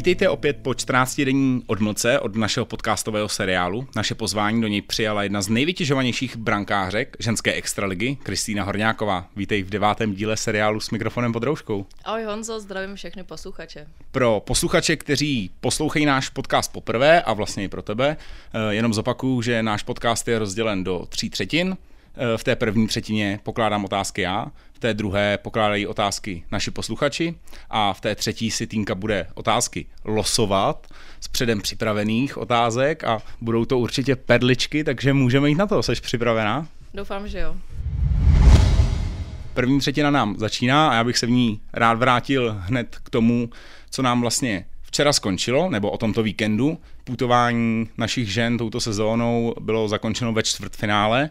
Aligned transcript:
Vítejte 0.00 0.28
opět 0.28 0.56
po 0.62 0.70
14-denní 0.70 1.62
odmlce 1.66 2.20
od 2.20 2.36
našeho 2.36 2.66
podcastového 2.66 3.28
seriálu. 3.28 3.88
Naše 3.96 4.14
pozvání 4.14 4.60
do 4.60 4.68
něj 4.68 4.82
přijala 4.82 5.22
jedna 5.22 5.42
z 5.42 5.48
nejvytěžovanějších 5.48 6.36
brankářek 6.36 7.16
ženské 7.18 7.52
extraligy, 7.52 8.16
Kristýna 8.22 8.64
Horňáková. 8.64 9.28
Vítej 9.36 9.62
v 9.62 9.70
devátém 9.70 10.14
díle 10.14 10.36
seriálu 10.36 10.80
s 10.80 10.90
mikrofonem 10.90 11.32
pod 11.32 11.42
rouškou. 11.42 11.86
Ahoj 12.04 12.24
Honzo, 12.24 12.60
zdravím 12.60 12.96
všechny 12.96 13.24
posluchače. 13.24 13.86
Pro 14.10 14.42
posluchače, 14.46 14.96
kteří 14.96 15.50
poslouchají 15.60 16.06
náš 16.06 16.28
podcast 16.28 16.72
poprvé 16.72 17.22
a 17.22 17.32
vlastně 17.32 17.64
i 17.64 17.68
pro 17.68 17.82
tebe, 17.82 18.16
eh, 18.52 18.74
jenom 18.74 18.94
zopakuju, 18.94 19.42
že 19.42 19.62
náš 19.62 19.82
podcast 19.82 20.28
je 20.28 20.38
rozdělen 20.38 20.84
do 20.84 21.06
tří 21.08 21.30
třetin. 21.30 21.76
Eh, 22.16 22.38
v 22.38 22.44
té 22.44 22.56
první 22.56 22.86
třetině 22.86 23.40
pokládám 23.42 23.84
otázky 23.84 24.20
já, 24.20 24.46
v 24.72 24.78
té 24.78 24.94
druhé 24.94 25.38
pokládají 25.38 25.86
otázky 25.86 26.44
naši 26.52 26.70
posluchači 26.70 27.34
a 27.70 27.92
v 27.92 28.00
té 28.00 28.14
třetí 28.14 28.50
si 28.50 28.66
Týnka 28.66 28.94
bude 28.94 29.26
otázky 29.34 29.86
losovat 30.04 30.86
z 31.20 31.28
předem 31.28 31.60
připravených 31.60 32.38
otázek 32.38 33.04
a 33.04 33.22
budou 33.40 33.64
to 33.64 33.78
určitě 33.78 34.16
perličky, 34.16 34.84
takže 34.84 35.12
můžeme 35.12 35.48
jít 35.48 35.58
na 35.58 35.66
to. 35.66 35.82
Jsi 35.82 35.92
připravená? 35.92 36.68
Doufám, 36.94 37.28
že 37.28 37.38
jo. 37.38 37.56
První 39.54 39.80
třetina 39.80 40.10
nám 40.10 40.38
začíná 40.38 40.90
a 40.90 40.94
já 40.94 41.04
bych 41.04 41.18
se 41.18 41.26
v 41.26 41.30
ní 41.30 41.60
rád 41.72 41.98
vrátil 41.98 42.56
hned 42.58 42.98
k 43.02 43.10
tomu, 43.10 43.50
co 43.90 44.02
nám 44.02 44.20
vlastně 44.20 44.64
včera 44.82 45.12
skončilo, 45.12 45.70
nebo 45.70 45.90
o 45.90 45.98
tomto 45.98 46.22
víkendu. 46.22 46.78
Putování 47.04 47.88
našich 47.98 48.32
žen 48.32 48.58
touto 48.58 48.80
sezónou 48.80 49.54
bylo 49.60 49.88
zakončeno 49.88 50.32
ve 50.32 50.42
čtvrtfinále 50.42 51.30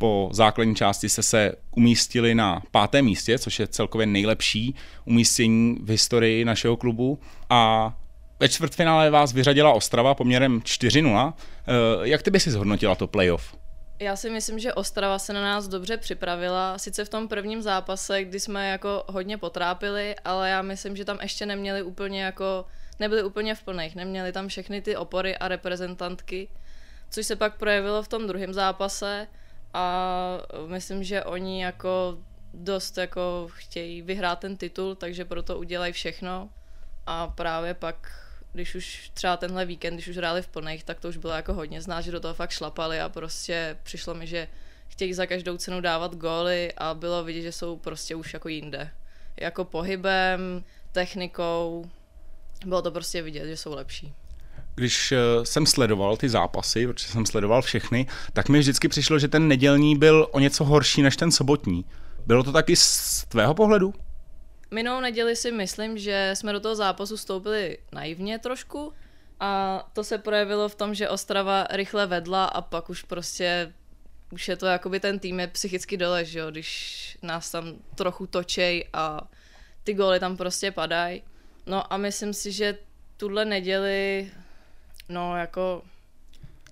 po 0.00 0.28
základní 0.32 0.74
části 0.74 1.08
se 1.08 1.22
se 1.22 1.52
umístili 1.76 2.34
na 2.34 2.62
pátém 2.70 3.04
místě, 3.04 3.38
což 3.38 3.58
je 3.58 3.66
celkově 3.66 4.06
nejlepší 4.06 4.74
umístění 5.04 5.76
v 5.82 5.90
historii 5.90 6.44
našeho 6.44 6.76
klubu 6.76 7.18
a 7.50 7.92
ve 8.40 8.48
čtvrtfinále 8.48 9.10
vás 9.10 9.32
vyřadila 9.32 9.72
Ostrava 9.72 10.14
poměrem 10.14 10.60
4-0. 10.60 11.32
Eh, 11.34 11.72
jak 12.02 12.22
ty 12.22 12.30
by 12.30 12.40
si 12.40 12.50
zhodnotila 12.50 12.94
to 12.94 13.06
playoff? 13.06 13.56
Já 13.98 14.16
si 14.16 14.30
myslím, 14.30 14.58
že 14.58 14.74
Ostrava 14.74 15.18
se 15.18 15.32
na 15.32 15.42
nás 15.42 15.68
dobře 15.68 15.96
připravila. 15.96 16.78
Sice 16.78 17.04
v 17.04 17.08
tom 17.08 17.28
prvním 17.28 17.62
zápase, 17.62 18.24
kdy 18.24 18.40
jsme 18.40 18.68
jako 18.68 19.04
hodně 19.06 19.38
potrápili, 19.38 20.16
ale 20.24 20.50
já 20.50 20.62
myslím, 20.62 20.96
že 20.96 21.04
tam 21.04 21.18
ještě 21.22 21.46
neměli 21.46 21.82
úplně 21.82 22.22
jako, 22.22 22.64
nebyli 23.00 23.22
úplně 23.22 23.54
v 23.54 23.62
plných, 23.62 23.96
neměli 23.96 24.32
tam 24.32 24.48
všechny 24.48 24.82
ty 24.82 24.96
opory 24.96 25.36
a 25.36 25.48
reprezentantky, 25.48 26.48
což 27.10 27.26
se 27.26 27.36
pak 27.36 27.56
projevilo 27.56 28.02
v 28.02 28.08
tom 28.08 28.26
druhém 28.26 28.54
zápase 28.54 29.26
a 29.74 30.38
myslím, 30.66 31.04
že 31.04 31.24
oni 31.24 31.62
jako 31.62 32.18
dost 32.54 32.98
jako 32.98 33.48
chtějí 33.52 34.02
vyhrát 34.02 34.38
ten 34.38 34.56
titul, 34.56 34.94
takže 34.94 35.24
proto 35.24 35.58
udělají 35.58 35.92
všechno 35.92 36.50
a 37.06 37.26
právě 37.26 37.74
pak 37.74 38.12
když 38.52 38.74
už 38.74 39.10
třeba 39.14 39.36
tenhle 39.36 39.66
víkend, 39.66 39.94
když 39.94 40.08
už 40.08 40.16
hráli 40.16 40.42
v 40.42 40.48
plných, 40.48 40.84
tak 40.84 41.00
to 41.00 41.08
už 41.08 41.16
bylo 41.16 41.32
jako 41.32 41.54
hodně 41.54 41.82
znát, 41.82 42.00
že 42.00 42.12
do 42.12 42.20
toho 42.20 42.34
fakt 42.34 42.50
šlapali 42.50 43.00
a 43.00 43.08
prostě 43.08 43.76
přišlo 43.82 44.14
mi, 44.14 44.26
že 44.26 44.48
chtějí 44.88 45.14
za 45.14 45.26
každou 45.26 45.56
cenu 45.56 45.80
dávat 45.80 46.14
góly 46.14 46.72
a 46.76 46.94
bylo 46.94 47.24
vidět, 47.24 47.42
že 47.42 47.52
jsou 47.52 47.76
prostě 47.76 48.14
už 48.14 48.34
jako 48.34 48.48
jinde. 48.48 48.90
Jako 49.36 49.64
pohybem, 49.64 50.64
technikou, 50.92 51.90
bylo 52.66 52.82
to 52.82 52.90
prostě 52.90 53.22
vidět, 53.22 53.46
že 53.46 53.56
jsou 53.56 53.74
lepší 53.74 54.14
když 54.74 55.12
eh, 55.12 55.18
jsem 55.44 55.66
sledoval 55.66 56.16
ty 56.16 56.28
zápasy, 56.28 56.86
protože 56.86 57.08
jsem 57.08 57.26
sledoval 57.26 57.62
všechny, 57.62 58.06
tak 58.32 58.48
mi 58.48 58.58
vždycky 58.58 58.88
přišlo, 58.88 59.18
že 59.18 59.28
ten 59.28 59.48
nedělní 59.48 59.98
byl 59.98 60.28
o 60.30 60.40
něco 60.40 60.64
horší 60.64 61.02
než 61.02 61.16
ten 61.16 61.30
sobotní. 61.30 61.84
Bylo 62.26 62.42
to 62.42 62.52
taky 62.52 62.76
z 62.76 63.24
tvého 63.28 63.54
pohledu? 63.54 63.94
Minulou 64.70 65.00
neděli 65.00 65.36
si 65.36 65.52
myslím, 65.52 65.98
že 65.98 66.30
jsme 66.34 66.52
do 66.52 66.60
toho 66.60 66.74
zápasu 66.74 67.16
vstoupili 67.16 67.78
naivně 67.92 68.38
trošku 68.38 68.92
a 69.40 69.82
to 69.92 70.04
se 70.04 70.18
projevilo 70.18 70.68
v 70.68 70.74
tom, 70.74 70.94
že 70.94 71.08
Ostrava 71.08 71.66
rychle 71.70 72.06
vedla 72.06 72.44
a 72.44 72.60
pak 72.60 72.90
už 72.90 73.02
prostě 73.02 73.72
už 74.30 74.48
je 74.48 74.56
to 74.56 74.66
jakoby 74.66 75.00
ten 75.00 75.18
tým 75.18 75.40
je 75.40 75.46
psychicky 75.46 75.96
dole, 75.96 76.24
že 76.24 76.38
jo, 76.38 76.50
když 76.50 77.18
nás 77.22 77.50
tam 77.50 77.74
trochu 77.94 78.26
točej 78.26 78.84
a 78.92 79.28
ty 79.84 79.94
góly 79.94 80.20
tam 80.20 80.36
prostě 80.36 80.70
padají. 80.70 81.22
No 81.66 81.92
a 81.92 81.96
myslím 81.96 82.34
si, 82.34 82.52
že 82.52 82.78
tuhle 83.16 83.44
neděli 83.44 84.30
No, 85.10 85.36
jako 85.36 85.82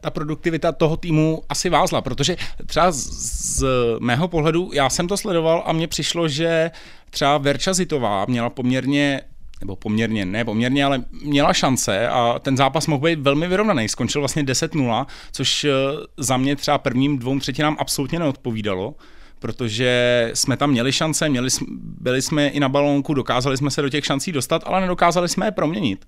ta 0.01 0.11
produktivita 0.11 0.73
toho 0.73 0.97
týmu 0.97 1.43
asi 1.49 1.69
vázla, 1.69 2.03
protože 2.03 2.37
třeba 2.67 2.87
z 2.93 3.65
mého 3.99 4.29
pohledu, 4.29 4.71
já 4.73 4.91
jsem 4.91 5.09
to 5.09 5.17
sledoval 5.17 5.63
a 5.67 5.73
mně 5.73 5.89
přišlo, 5.89 6.29
že 6.29 6.71
třeba 7.11 7.39
Verča 7.39 7.75
Zitová 7.75 8.25
měla 8.29 8.51
poměrně 8.51 9.21
nebo 9.61 9.77
poměrně, 9.77 10.25
ne 10.25 10.45
poměrně, 10.45 10.85
ale 10.85 11.05
měla 11.25 11.53
šance 11.53 12.09
a 12.09 12.39
ten 12.39 12.57
zápas 12.57 12.87
mohl 12.87 13.03
být 13.03 13.19
velmi 13.19 13.49
vyrovnaný. 13.49 13.89
Skončil 13.89 14.21
vlastně 14.21 14.43
10-0, 14.43 15.07
což 15.33 15.65
eh, 15.65 15.71
za 16.17 16.37
mě 16.37 16.57
třeba 16.57 16.79
prvním 16.79 17.19
dvou 17.19 17.39
třetinám 17.39 17.77
absolutně 17.81 18.19
neodpovídalo, 18.19 18.95
protože 19.39 20.31
jsme 20.35 20.57
tam 20.57 20.71
měli 20.71 20.93
šance, 20.93 21.29
měli, 21.29 21.49
byli 21.81 22.23
jsme 22.23 22.49
i 22.49 22.61
na 22.61 22.69
balónku, 22.69 23.15
dokázali 23.15 23.57
jsme 23.57 23.71
se 23.71 23.83
do 23.83 23.89
těch 23.89 24.05
šancí 24.05 24.33
dostat, 24.33 24.63
ale 24.67 24.81
nedokázali 24.81 25.29
jsme 25.29 25.47
je 25.47 25.51
proměnit. 25.51 26.07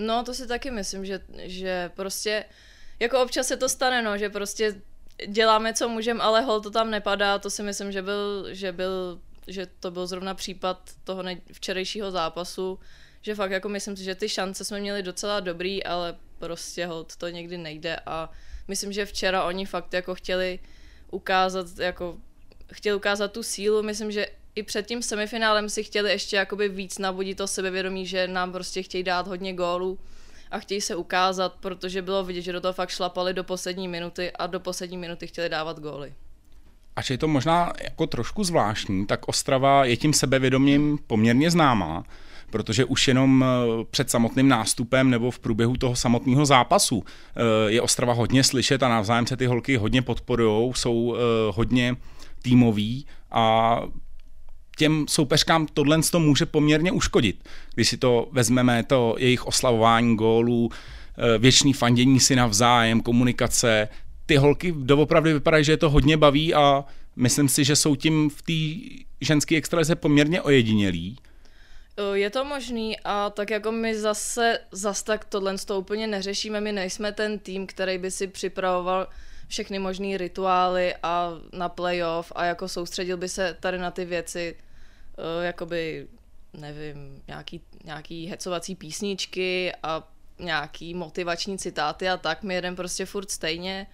No, 0.00 0.24
to 0.24 0.34
si 0.34 0.46
taky 0.46 0.70
myslím, 0.70 1.04
že, 1.04 1.20
že 1.36 1.90
prostě, 1.94 2.44
jako 3.00 3.22
občas 3.22 3.46
se 3.46 3.56
to 3.56 3.68
stane, 3.68 4.02
no, 4.02 4.18
že 4.18 4.30
prostě 4.30 4.82
děláme, 5.26 5.74
co 5.74 5.88
můžeme, 5.88 6.20
ale 6.20 6.40
hol 6.40 6.60
to 6.60 6.70
tam 6.70 6.90
nepadá, 6.90 7.38
to 7.38 7.50
si 7.50 7.62
myslím, 7.62 7.92
že 7.92 8.02
byl, 8.02 8.54
že 8.54 8.72
byl, 8.72 9.20
že 9.46 9.66
to 9.80 9.90
byl 9.90 10.06
zrovna 10.06 10.34
případ 10.34 10.90
toho 11.04 11.22
ne- 11.22 11.40
včerejšího 11.52 12.10
zápasu, 12.10 12.78
že 13.22 13.34
fakt 13.34 13.50
jako 13.50 13.68
myslím 13.68 13.96
si, 13.96 14.04
že 14.04 14.14
ty 14.14 14.28
šance 14.28 14.64
jsme 14.64 14.80
měli 14.80 15.02
docela 15.02 15.40
dobrý, 15.40 15.84
ale 15.84 16.16
prostě 16.38 16.86
hold 16.86 17.16
to 17.16 17.28
někdy 17.28 17.58
nejde. 17.58 17.96
A 18.06 18.30
myslím, 18.68 18.92
že 18.92 19.06
včera 19.06 19.44
oni 19.44 19.66
fakt 19.66 19.94
jako 19.94 20.14
chtěli 20.14 20.58
ukázat, 21.10 21.66
jako 21.78 22.18
chtěli 22.72 22.96
ukázat 22.96 23.32
tu 23.32 23.42
sílu, 23.42 23.82
myslím, 23.82 24.10
že 24.10 24.26
i 24.54 24.62
před 24.62 24.86
tím 24.86 25.02
semifinálem 25.02 25.68
si 25.68 25.84
chtěli 25.84 26.10
ještě 26.10 26.36
jakoby 26.36 26.68
víc 26.68 26.98
nabudit 26.98 27.38
to 27.38 27.46
sebevědomí, 27.46 28.06
že 28.06 28.28
nám 28.28 28.52
prostě 28.52 28.82
chtějí 28.82 29.04
dát 29.04 29.26
hodně 29.26 29.52
gólů 29.52 29.98
a 30.50 30.58
chtějí 30.58 30.80
se 30.80 30.96
ukázat, 30.96 31.54
protože 31.60 32.02
bylo 32.02 32.24
vidět, 32.24 32.42
že 32.42 32.52
do 32.52 32.60
toho 32.60 32.72
fakt 32.72 32.90
šlapali 32.90 33.34
do 33.34 33.44
poslední 33.44 33.88
minuty 33.88 34.30
a 34.30 34.46
do 34.46 34.60
poslední 34.60 34.96
minuty 34.96 35.26
chtěli 35.26 35.48
dávat 35.48 35.80
góly. 35.80 36.14
Ač 36.96 37.10
je 37.10 37.18
to 37.18 37.28
možná 37.28 37.72
jako 37.82 38.06
trošku 38.06 38.44
zvláštní, 38.44 39.06
tak 39.06 39.28
Ostrava 39.28 39.84
je 39.84 39.96
tím 39.96 40.12
sebevědomím 40.12 40.98
poměrně 41.06 41.50
známá, 41.50 42.04
protože 42.50 42.84
už 42.84 43.08
jenom 43.08 43.44
eh, 43.44 43.84
před 43.90 44.10
samotným 44.10 44.48
nástupem 44.48 45.10
nebo 45.10 45.30
v 45.30 45.38
průběhu 45.38 45.76
toho 45.76 45.96
samotného 45.96 46.46
zápasu 46.46 47.04
eh, 47.06 47.70
je 47.70 47.82
Ostrava 47.82 48.12
hodně 48.12 48.44
slyšet 48.44 48.82
a 48.82 48.88
navzájem 48.88 49.26
se 49.26 49.36
ty 49.36 49.46
holky 49.46 49.76
hodně 49.76 50.02
podporují, 50.02 50.72
jsou 50.76 51.14
eh, 51.14 51.18
hodně 51.54 51.96
týmový 52.42 53.06
a 53.30 53.76
těm 54.80 55.04
soupeřkám 55.08 55.66
tohle 55.74 55.98
to 56.10 56.20
může 56.20 56.46
poměrně 56.46 56.92
uškodit. 56.92 57.48
Když 57.74 57.88
si 57.88 57.96
to 57.96 58.28
vezmeme, 58.32 58.82
to 58.82 59.14
jejich 59.18 59.46
oslavování 59.46 60.16
gólů, 60.16 60.70
eh, 60.72 61.38
věčný 61.38 61.72
fandění 61.72 62.20
si 62.20 62.36
navzájem, 62.36 63.00
komunikace, 63.00 63.88
ty 64.26 64.36
holky 64.36 64.74
doopravdy 64.76 65.32
vypadají, 65.32 65.64
že 65.64 65.72
je 65.72 65.76
to 65.76 65.90
hodně 65.90 66.16
baví 66.16 66.54
a 66.54 66.84
myslím 67.16 67.48
si, 67.48 67.64
že 67.64 67.76
jsou 67.76 67.96
tím 67.96 68.30
v 68.30 68.42
té 68.42 68.90
ženské 69.20 69.56
extralize 69.56 69.94
poměrně 69.94 70.42
ojedinělí. 70.42 71.16
Je 72.12 72.30
to 72.30 72.44
možný 72.44 72.96
a 73.04 73.30
tak 73.30 73.50
jako 73.50 73.72
my 73.72 73.98
zase 73.98 74.58
zase 74.72 75.04
tak 75.04 75.24
tohle 75.24 75.58
to 75.58 75.78
úplně 75.78 76.06
neřešíme, 76.06 76.60
my 76.60 76.72
nejsme 76.72 77.12
ten 77.12 77.38
tým, 77.38 77.66
který 77.66 77.98
by 77.98 78.10
si 78.10 78.26
připravoval 78.26 79.08
všechny 79.48 79.78
možné 79.78 80.16
rituály 80.16 80.94
a 81.02 81.32
na 81.52 81.68
playoff 81.68 82.32
a 82.34 82.44
jako 82.44 82.68
soustředil 82.68 83.16
by 83.16 83.28
se 83.28 83.56
tady 83.60 83.78
na 83.78 83.90
ty 83.90 84.04
věci 84.04 84.56
jakoby, 85.40 86.08
nevím, 86.52 87.22
nějaký, 87.28 87.60
nějaký 87.84 88.26
hecovací 88.26 88.74
písničky 88.74 89.72
a 89.82 90.08
nějaký 90.38 90.94
motivační 90.94 91.58
citáty 91.58 92.08
a 92.08 92.16
tak, 92.16 92.42
my 92.42 92.54
jedeme 92.54 92.76
prostě 92.76 93.06
furt 93.06 93.30
stejně 93.30 93.86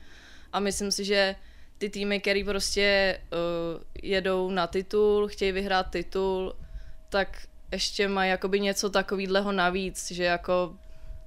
a 0.53 0.61
myslím 0.61 0.93
si, 0.93 1.05
že 1.05 1.37
ty 1.79 1.91
týmy, 1.91 2.21
který 2.21 2.45
prostě 2.45 3.19
uh, 3.33 3.83
jedou 4.03 4.51
na 4.51 4.67
titul, 4.67 5.29
chtějí 5.29 5.53
vyhrát 5.53 5.91
titul, 5.91 6.57
tak 7.09 7.47
ještě 7.73 8.09
mají 8.09 8.31
jakoby 8.31 8.61
něco 8.61 8.91
takového 8.91 9.53
navíc, 9.53 10.11
že 10.11 10.25
jako 10.25 10.75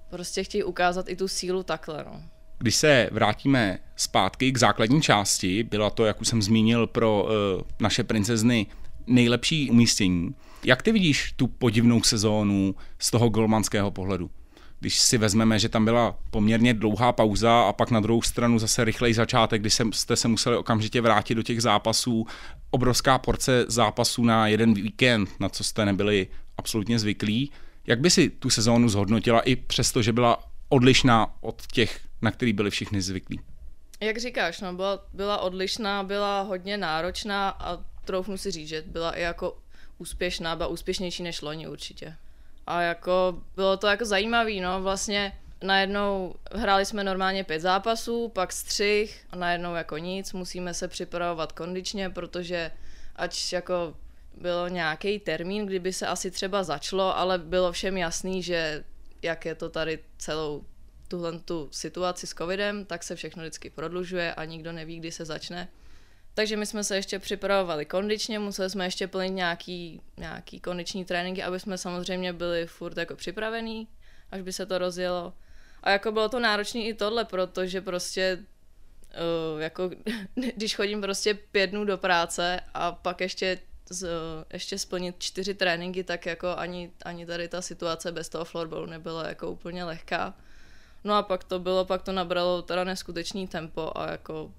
prostě 0.10 0.44
chtějí 0.44 0.64
ukázat 0.64 1.10
i 1.10 1.16
tu 1.16 1.28
sílu 1.28 1.64
takhle, 1.64 2.04
no. 2.04 2.22
Když 2.58 2.76
se 2.76 3.10
vrátíme 3.12 3.80
zpátky 3.96 4.52
k 4.52 4.58
základní 4.58 5.02
části, 5.02 5.64
byla 5.64 5.90
to, 5.90 6.06
jak 6.06 6.22
už 6.22 6.28
jsem 6.28 6.42
zmínil, 6.42 6.88
pro 6.88 7.24
uh, 7.24 7.30
naše 7.80 8.04
princezny 8.04 8.68
nejlepší 9.10 9.72
umístění. 9.72 10.36
Jak 10.64 10.82
ty 10.82 10.92
vidíš 10.92 11.34
tu 11.36 11.48
podivnou 11.48 12.04
sezónu 12.04 12.76
z 13.00 13.12
toho 13.12 13.30
golmanského 13.30 13.92
pohledu? 13.92 14.32
Když 14.80 15.00
si 15.00 15.18
vezmeme, 15.18 15.60
že 15.60 15.70
tam 15.70 15.86
byla 15.86 16.20
poměrně 16.30 16.74
dlouhá 16.74 17.12
pauza 17.12 17.62
a 17.62 17.74
pak 17.74 17.92
na 17.92 18.00
druhou 18.00 18.22
stranu 18.22 18.60
zase 18.60 18.84
rychlej 18.84 19.14
začátek, 19.14 19.62
kdy 19.62 19.70
jste 19.70 20.16
se 20.16 20.28
museli 20.28 20.58
okamžitě 20.58 21.02
vrátit 21.02 21.36
do 21.36 21.44
těch 21.44 21.62
zápasů, 21.62 22.28
obrovská 22.72 23.18
porce 23.18 23.66
zápasů 23.68 24.24
na 24.24 24.48
jeden 24.48 24.74
víkend, 24.74 25.30
na 25.40 25.50
co 25.50 25.64
jste 25.64 25.86
nebyli 25.86 26.28
absolutně 26.58 27.00
zvyklí. 27.00 27.52
Jak 27.88 28.00
by 28.00 28.10
si 28.10 28.30
tu 28.30 28.50
sezónu 28.50 28.90
zhodnotila 28.90 29.40
i 29.40 29.56
přesto, 29.56 30.02
že 30.02 30.14
byla 30.14 30.44
odlišná 30.70 31.36
od 31.42 31.68
těch, 31.72 32.00
na 32.22 32.32
který 32.32 32.54
byli 32.54 32.70
všichni 32.70 33.02
zvyklí? 33.02 33.40
Jak 34.02 34.18
říkáš, 34.18 34.62
no, 34.62 34.74
byla, 34.74 35.06
byla 35.14 35.38
odlišná, 35.38 36.04
byla 36.04 36.42
hodně 36.42 36.78
náročná 36.78 37.50
a 37.50 37.78
troufnu 38.10 38.38
si 38.38 38.52
říct, 38.52 38.68
že 38.68 38.84
byla 38.86 39.12
i 39.12 39.22
jako 39.22 39.58
úspěšná, 39.98 40.56
byla 40.56 40.68
úspěšnější 40.68 41.24
než 41.24 41.42
loni 41.42 41.68
určitě. 41.68 42.16
A 42.68 42.82
jako 42.82 43.42
bylo 43.56 43.78
to 43.78 43.88
jako 43.88 44.06
zajímavý, 44.06 44.62
no, 44.62 44.82
vlastně 44.82 45.38
najednou 45.62 46.36
hráli 46.52 46.86
jsme 46.86 47.04
normálně 47.04 47.44
pět 47.44 47.60
zápasů, 47.60 48.28
pak 48.30 48.54
střih 48.54 49.26
a 49.32 49.36
najednou 49.36 49.76
jako 49.76 49.98
nic, 49.98 50.34
musíme 50.34 50.74
se 50.74 50.88
připravovat 50.88 51.52
kondičně, 51.52 52.10
protože 52.10 52.72
ať 53.16 53.54
jako 53.54 53.94
bylo 54.42 54.68
nějaký 54.68 55.20
termín, 55.20 55.66
kdyby 55.66 55.94
se 55.94 56.08
asi 56.08 56.32
třeba 56.32 56.64
začalo, 56.64 57.18
ale 57.18 57.38
bylo 57.38 57.72
všem 57.72 57.98
jasný, 57.98 58.44
že 58.44 58.84
jak 59.22 59.46
je 59.46 59.56
to 59.56 59.70
tady 59.70 60.00
celou 60.18 60.64
tuhle 61.08 61.40
tu 61.40 61.70
situaci 61.72 62.28
s 62.28 62.34
covidem, 62.34 62.86
tak 62.86 63.04
se 63.04 63.16
všechno 63.16 63.44
vždycky 63.44 63.70
prodlužuje 63.70 64.34
a 64.34 64.46
nikdo 64.46 64.72
neví, 64.72 65.00
kdy 65.00 65.12
se 65.12 65.26
začne. 65.26 65.68
Takže 66.34 66.58
my 66.58 66.66
jsme 66.66 66.84
se 66.84 66.96
ještě 66.96 67.20
připravovali 67.20 67.86
kondičně, 67.86 68.40
museli 68.40 68.70
jsme 68.70 68.86
ještě 68.86 69.08
plnit 69.08 69.30
nějaký, 69.32 70.02
nějaký 70.18 70.60
kondiční 70.60 71.06
tréninky, 71.06 71.44
aby 71.44 71.60
jsme 71.60 71.78
samozřejmě 71.78 72.34
byli 72.34 72.68
furt 72.68 72.98
jako 72.98 73.16
připravení, 73.16 73.88
až 74.32 74.42
by 74.42 74.54
se 74.54 74.66
to 74.66 74.78
rozjelo. 74.78 75.34
A 75.84 75.90
jako 75.90 76.12
bylo 76.12 76.30
to 76.30 76.40
náročné 76.40 76.82
i 76.82 76.94
tohle, 76.94 77.26
protože 77.26 77.82
prostě 77.82 78.40
uh, 79.56 79.62
jako 79.62 79.90
když 80.56 80.76
chodím 80.76 81.02
prostě 81.02 81.34
pět 81.34 81.68
dnů 81.68 81.86
do 81.86 81.98
práce 81.98 82.60
a 82.74 82.92
pak 82.92 83.22
ještě 83.22 83.60
z, 83.90 84.10
ještě 84.54 84.80
splnit 84.80 85.16
čtyři 85.20 85.54
tréninky, 85.54 86.04
tak 86.04 86.26
jako 86.26 86.58
ani, 86.58 86.92
ani 87.06 87.26
tady 87.26 87.48
ta 87.48 87.62
situace 87.62 88.12
bez 88.12 88.30
toho 88.30 88.46
florballu 88.46 88.86
nebyla 88.86 89.28
jako 89.28 89.52
úplně 89.52 89.84
lehká. 89.84 90.34
No 91.04 91.14
a 91.14 91.24
pak 91.24 91.44
to 91.44 91.60
bylo, 91.60 91.86
pak 91.86 92.02
to 92.02 92.12
nabralo 92.12 92.62
teda 92.62 92.84
neskutečný 92.84 93.48
tempo 93.48 93.92
a 93.96 94.12
jako 94.12 94.52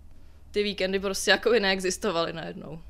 ty 0.50 0.62
víkendy 0.62 1.00
prostě 1.00 1.30
jako 1.30 1.50
by 1.50 1.60
neexistovaly 1.60 2.32
najednou. 2.32 2.80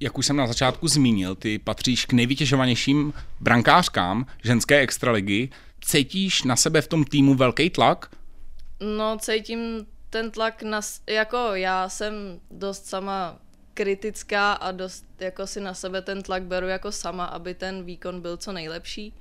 Jak 0.00 0.18
už 0.18 0.26
jsem 0.26 0.36
na 0.36 0.46
začátku 0.46 0.88
zmínil, 0.88 1.34
ty 1.34 1.58
patříš 1.58 2.06
k 2.06 2.12
nejvytěžovanějším 2.12 3.12
brankářkám 3.40 4.26
ženské 4.44 4.78
extraligy. 4.78 5.48
Cítíš 5.80 6.42
na 6.42 6.56
sebe 6.56 6.80
v 6.80 6.88
tom 6.88 7.04
týmu 7.04 7.34
velký 7.34 7.70
tlak? 7.70 8.16
No, 8.80 9.18
cítím 9.20 9.86
ten 10.10 10.30
tlak 10.30 10.62
na, 10.62 10.80
jako 11.06 11.36
já 11.54 11.88
jsem 11.88 12.40
dost 12.50 12.86
sama 12.86 13.38
kritická 13.74 14.52
a 14.52 14.72
dost 14.72 15.04
jako 15.20 15.46
si 15.46 15.60
na 15.60 15.74
sebe 15.74 16.02
ten 16.02 16.22
tlak 16.22 16.42
beru 16.42 16.66
jako 16.68 16.92
sama, 16.92 17.24
aby 17.24 17.54
ten 17.54 17.84
výkon 17.84 18.20
byl 18.20 18.36
co 18.36 18.52
nejlepší, 18.52 19.14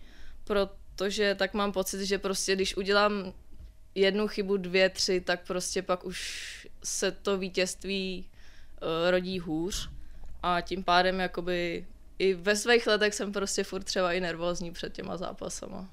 protože 0.44 1.36
tak 1.36 1.54
mám 1.54 1.72
pocit, 1.72 2.06
že 2.06 2.18
prostě 2.18 2.56
když 2.56 2.78
udělám 2.78 3.34
jednu 3.96 4.28
chybu, 4.28 4.58
dvě, 4.58 4.90
tři, 4.90 5.22
tak 5.22 5.48
prostě 5.48 5.82
pak 5.82 6.06
už 6.06 6.68
se 6.84 7.12
to 7.12 7.38
vítězství 7.38 8.26
uh, 8.26 9.12
rodí 9.12 9.40
hůř 9.40 9.90
a 10.44 10.62
tím 10.62 10.84
pádem 10.84 11.20
jakoby 11.20 11.86
i 12.20 12.34
ve 12.34 12.56
svých 12.56 12.88
letech 12.88 13.14
jsem 13.14 13.32
prostě 13.32 13.64
furt 13.64 13.84
třeba 13.84 14.14
i 14.14 14.20
nervózní 14.20 14.72
před 14.72 14.94
těma 14.94 15.18
zápasama. 15.18 15.90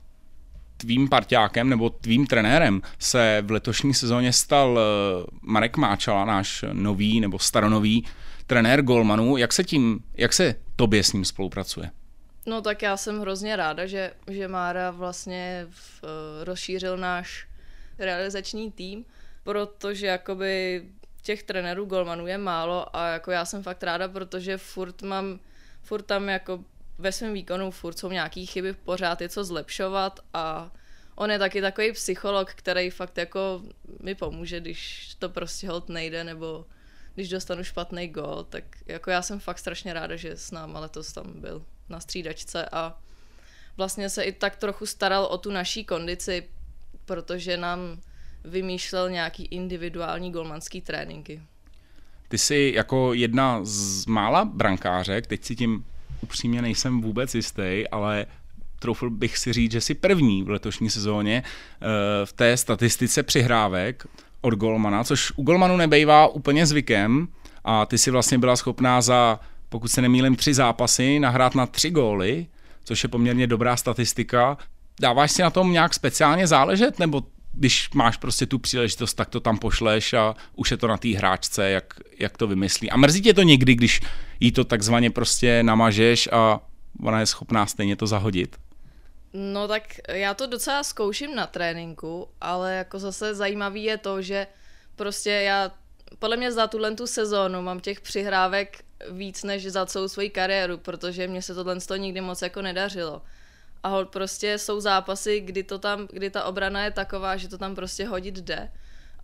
Tvým 0.76 1.08
parťákem 1.08 1.69
nebo 1.69 1.90
tvým 1.90 2.26
trenérem 2.26 2.82
se 2.99 3.43
v 3.46 3.50
letošní 3.50 3.94
sezóně 3.94 4.32
stal 4.32 4.79
eh, 4.81 5.26
Marek 5.43 5.76
Máčala, 5.76 6.25
náš 6.25 6.64
nový 6.73 7.20
nebo 7.20 7.38
staronový 7.38 8.06
trenér 8.46 8.82
Golmanu. 8.82 9.37
Jak 9.37 9.52
se 9.52 9.64
tím, 9.64 10.05
jak 10.14 10.32
se 10.32 10.55
tobě 10.76 11.05
s 11.05 11.12
ním 11.12 11.25
spolupracuje? 11.25 11.90
No 12.46 12.62
tak 12.62 12.82
já 12.82 12.96
jsem 12.96 13.20
hrozně 13.20 13.56
ráda, 13.56 13.87
že, 13.87 14.12
že 14.31 14.49
Mára 14.49 14.90
vlastně 14.90 15.67
v, 15.70 16.02
uh, 16.02 16.08
rozšířil 16.44 16.96
náš 16.96 17.46
realizační 17.99 18.73
tým, 18.73 19.05
protože 19.49 20.06
jakoby 20.06 20.85
těch 21.23 21.43
trenérů 21.43 21.85
golmanů 21.85 22.27
je 22.27 22.39
málo 22.39 22.97
a 22.97 23.09
jako 23.09 23.31
já 23.31 23.45
jsem 23.45 23.62
fakt 23.62 23.83
ráda, 23.83 24.09
protože 24.09 24.56
furt 24.56 25.03
mám, 25.03 25.41
furt 25.83 26.03
tam 26.03 26.29
jako 26.29 26.65
ve 26.99 27.12
svém 27.12 27.35
výkonu 27.35 27.71
furt 27.71 27.99
jsou 27.99 28.11
nějaký 28.11 28.47
chyby, 28.47 28.73
pořád 28.73 29.21
je 29.21 29.29
co 29.29 29.45
zlepšovat 29.45 30.21
a 30.35 30.73
on 31.15 31.31
je 31.31 31.39
taky 31.39 31.61
takový 31.61 31.93
psycholog, 31.93 32.50
který 32.55 32.91
fakt 32.91 33.19
jako 33.19 33.62
mi 34.03 34.15
pomůže, 34.15 34.61
když 34.61 35.15
to 35.19 35.29
prostě 35.29 35.69
hold 35.69 35.89
nejde 35.89 36.25
nebo 36.25 36.67
když 37.15 37.29
dostanu 37.29 37.65
špatný 37.65 38.09
gol, 38.09 38.47
tak 38.49 38.65
jako 38.87 39.11
já 39.11 39.23
jsem 39.23 39.41
fakt 39.41 39.59
strašně 39.59 39.93
ráda, 39.93 40.17
že 40.17 40.37
s 40.37 40.50
náma 40.50 40.81
letos 40.81 41.12
tam 41.12 41.41
byl 41.41 41.65
na 41.89 42.00
střídačce 42.00 42.69
a 42.73 42.99
vlastně 43.77 44.11
se 44.11 44.23
i 44.23 44.33
tak 44.33 44.56
trochu 44.56 44.87
staral 44.87 45.25
o 45.25 45.39
tu 45.39 45.50
naší 45.50 45.85
kondici, 45.85 46.49
protože 47.05 47.56
nám 47.56 48.00
vymýšlel 48.44 49.11
nějaký 49.11 49.44
individuální 49.44 50.32
golmanský 50.32 50.81
tréninky. 50.81 51.40
Ty 52.29 52.38
jsi 52.38 52.73
jako 52.76 53.14
jedna 53.14 53.61
z 53.62 54.06
mála 54.06 54.44
brankářek, 54.44 55.26
teď 55.26 55.44
si 55.44 55.56
tím 55.56 55.85
upřímně 56.20 56.62
nejsem 56.62 57.00
vůbec 57.00 57.35
jistý, 57.35 57.85
ale 57.90 58.26
troufl 58.79 59.11
bych 59.11 59.38
si 59.38 59.52
říct, 59.52 59.73
že 59.73 59.81
jsi 59.81 59.94
první 59.94 60.43
v 60.43 60.50
letošní 60.50 60.90
sezóně 60.90 61.43
eh, 61.44 61.87
v 62.26 62.32
té 62.32 62.56
statistice 62.56 63.23
přihrávek 63.23 64.06
od 64.40 64.55
golmana, 64.55 65.05
což 65.05 65.32
u 65.37 65.43
golmanu 65.43 65.76
nebejvá 65.76 66.29
úplně 66.29 66.67
zvykem 66.67 67.29
a 67.64 67.87
ty 67.87 67.99
si 67.99 68.11
vlastně 68.11 68.38
byla 68.38 68.56
schopná 68.56 69.00
za, 69.00 69.40
pokud 69.69 69.88
se 69.88 70.02
nemýlím, 70.02 70.37
tři 70.37 70.55
zápasy 70.55 71.20
nahrát 71.20 71.55
na 71.55 71.67
tři 71.67 71.90
góly, 71.90 72.46
což 72.85 73.02
je 73.02 73.08
poměrně 73.08 73.46
dobrá 73.46 73.76
statistika. 73.76 74.58
Dáváš 75.00 75.32
si 75.32 75.43
na 75.43 75.50
tom 75.50 75.73
nějak 75.73 75.94
speciálně 75.94 76.46
záležet, 76.46 76.99
nebo 76.99 77.23
když 77.58 77.90
máš 77.90 78.16
prostě 78.16 78.46
tu 78.46 78.58
příležitost, 78.58 79.14
tak 79.14 79.28
to 79.28 79.40
tam 79.40 79.58
pošleš 79.58 80.12
a 80.12 80.34
už 80.56 80.70
je 80.70 80.76
to 80.76 80.87
na 80.87 80.96
té 80.96 81.08
hráčce, 81.08 81.70
jak, 81.70 81.94
jak 82.19 82.37
to 82.37 82.46
vymyslí. 82.46 82.90
A 82.90 82.96
mrzí 82.96 83.22
tě 83.22 83.34
to 83.34 83.43
někdy, 83.43 83.75
když 83.75 84.00
jí 84.40 84.52
to 84.52 84.64
takzvaně 84.64 85.10
prostě 85.10 85.62
namažeš 85.62 86.28
a 86.32 86.60
ona 87.02 87.20
je 87.20 87.26
schopná 87.26 87.66
stejně 87.66 87.96
to 87.96 88.06
zahodit? 88.06 88.56
No 89.32 89.69
tak 89.69 89.82
já 90.08 90.34
to 90.34 90.46
docela 90.46 90.82
zkouším 90.82 91.34
na 91.34 91.46
tréninku, 91.46 92.28
ale 92.40 92.75
jako 92.75 92.99
zase 92.99 93.34
zajímavý 93.34 93.84
je 93.84 93.99
to, 93.99 94.22
že 94.22 94.46
prostě 94.96 95.31
já 95.31 95.70
podle 96.19 96.37
mě 96.37 96.52
za 96.52 96.66
tuhle 96.66 96.94
tu 96.94 97.06
sezónu 97.06 97.62
mám 97.62 97.80
těch 97.80 98.00
přihrávek 98.00 98.85
víc 99.11 99.44
než 99.44 99.66
za 99.66 99.87
celou 99.87 100.09
svoji 100.09 100.30
kariéru, 100.30 100.78
protože 100.78 101.26
mě 101.28 101.42
se 101.42 101.54
tohle 101.54 101.80
to 101.80 101.97
nikdy 101.97 102.21
moc 102.21 102.42
jako 102.42 102.62
nedařilo. 102.62 103.23
A 103.82 103.88
hol 103.88 104.04
prostě 104.04 104.58
jsou 104.58 104.80
zápasy, 104.80 105.40
kdy, 105.40 105.62
to 105.62 105.78
tam, 105.78 106.08
kdy 106.12 106.30
ta 106.30 106.44
obrana 106.44 106.85
je 106.85 106.90
taková, 106.90 107.37
že 107.37 107.49
to 107.49 107.58
tam 107.58 107.75
prostě 107.75 108.06
hodit 108.06 108.35
jde. 108.35 108.73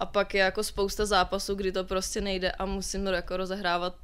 A 0.01 0.07
pak 0.07 0.35
je 0.35 0.41
jako 0.41 0.63
spousta 0.63 1.07
zápasů, 1.07 1.55
kdy 1.55 1.73
to 1.73 1.85
prostě 1.85 2.21
nejde 2.21 2.53
a 2.53 2.67
musím 2.67 3.05
to 3.05 3.11
jako 3.11 3.37
rozehrávat 3.37 3.95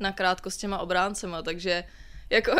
na 0.00 0.12
krátko 0.12 0.50
s 0.50 0.56
těma 0.56 0.78
obráncema, 0.78 1.42
takže 1.42 1.84
jako 2.30 2.52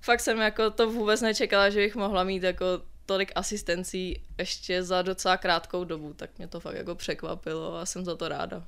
fakt 0.00 0.20
jsem 0.20 0.38
jako 0.38 0.70
to 0.70 0.90
vůbec 0.90 1.20
nečekala, 1.20 1.70
že 1.70 1.80
bych 1.80 1.96
mohla 1.96 2.24
mít 2.24 2.42
jako 2.42 2.66
tolik 3.06 3.32
asistencí 3.34 4.22
ještě 4.38 4.82
za 4.82 5.02
docela 5.02 5.36
krátkou 5.36 5.84
dobu, 5.84 6.12
tak 6.12 6.30
mě 6.38 6.48
to 6.48 6.60
fakt 6.60 6.74
jako 6.74 6.94
překvapilo 6.94 7.76
a 7.76 7.86
jsem 7.86 8.04
za 8.04 8.16
to 8.16 8.28
ráda. 8.28 8.62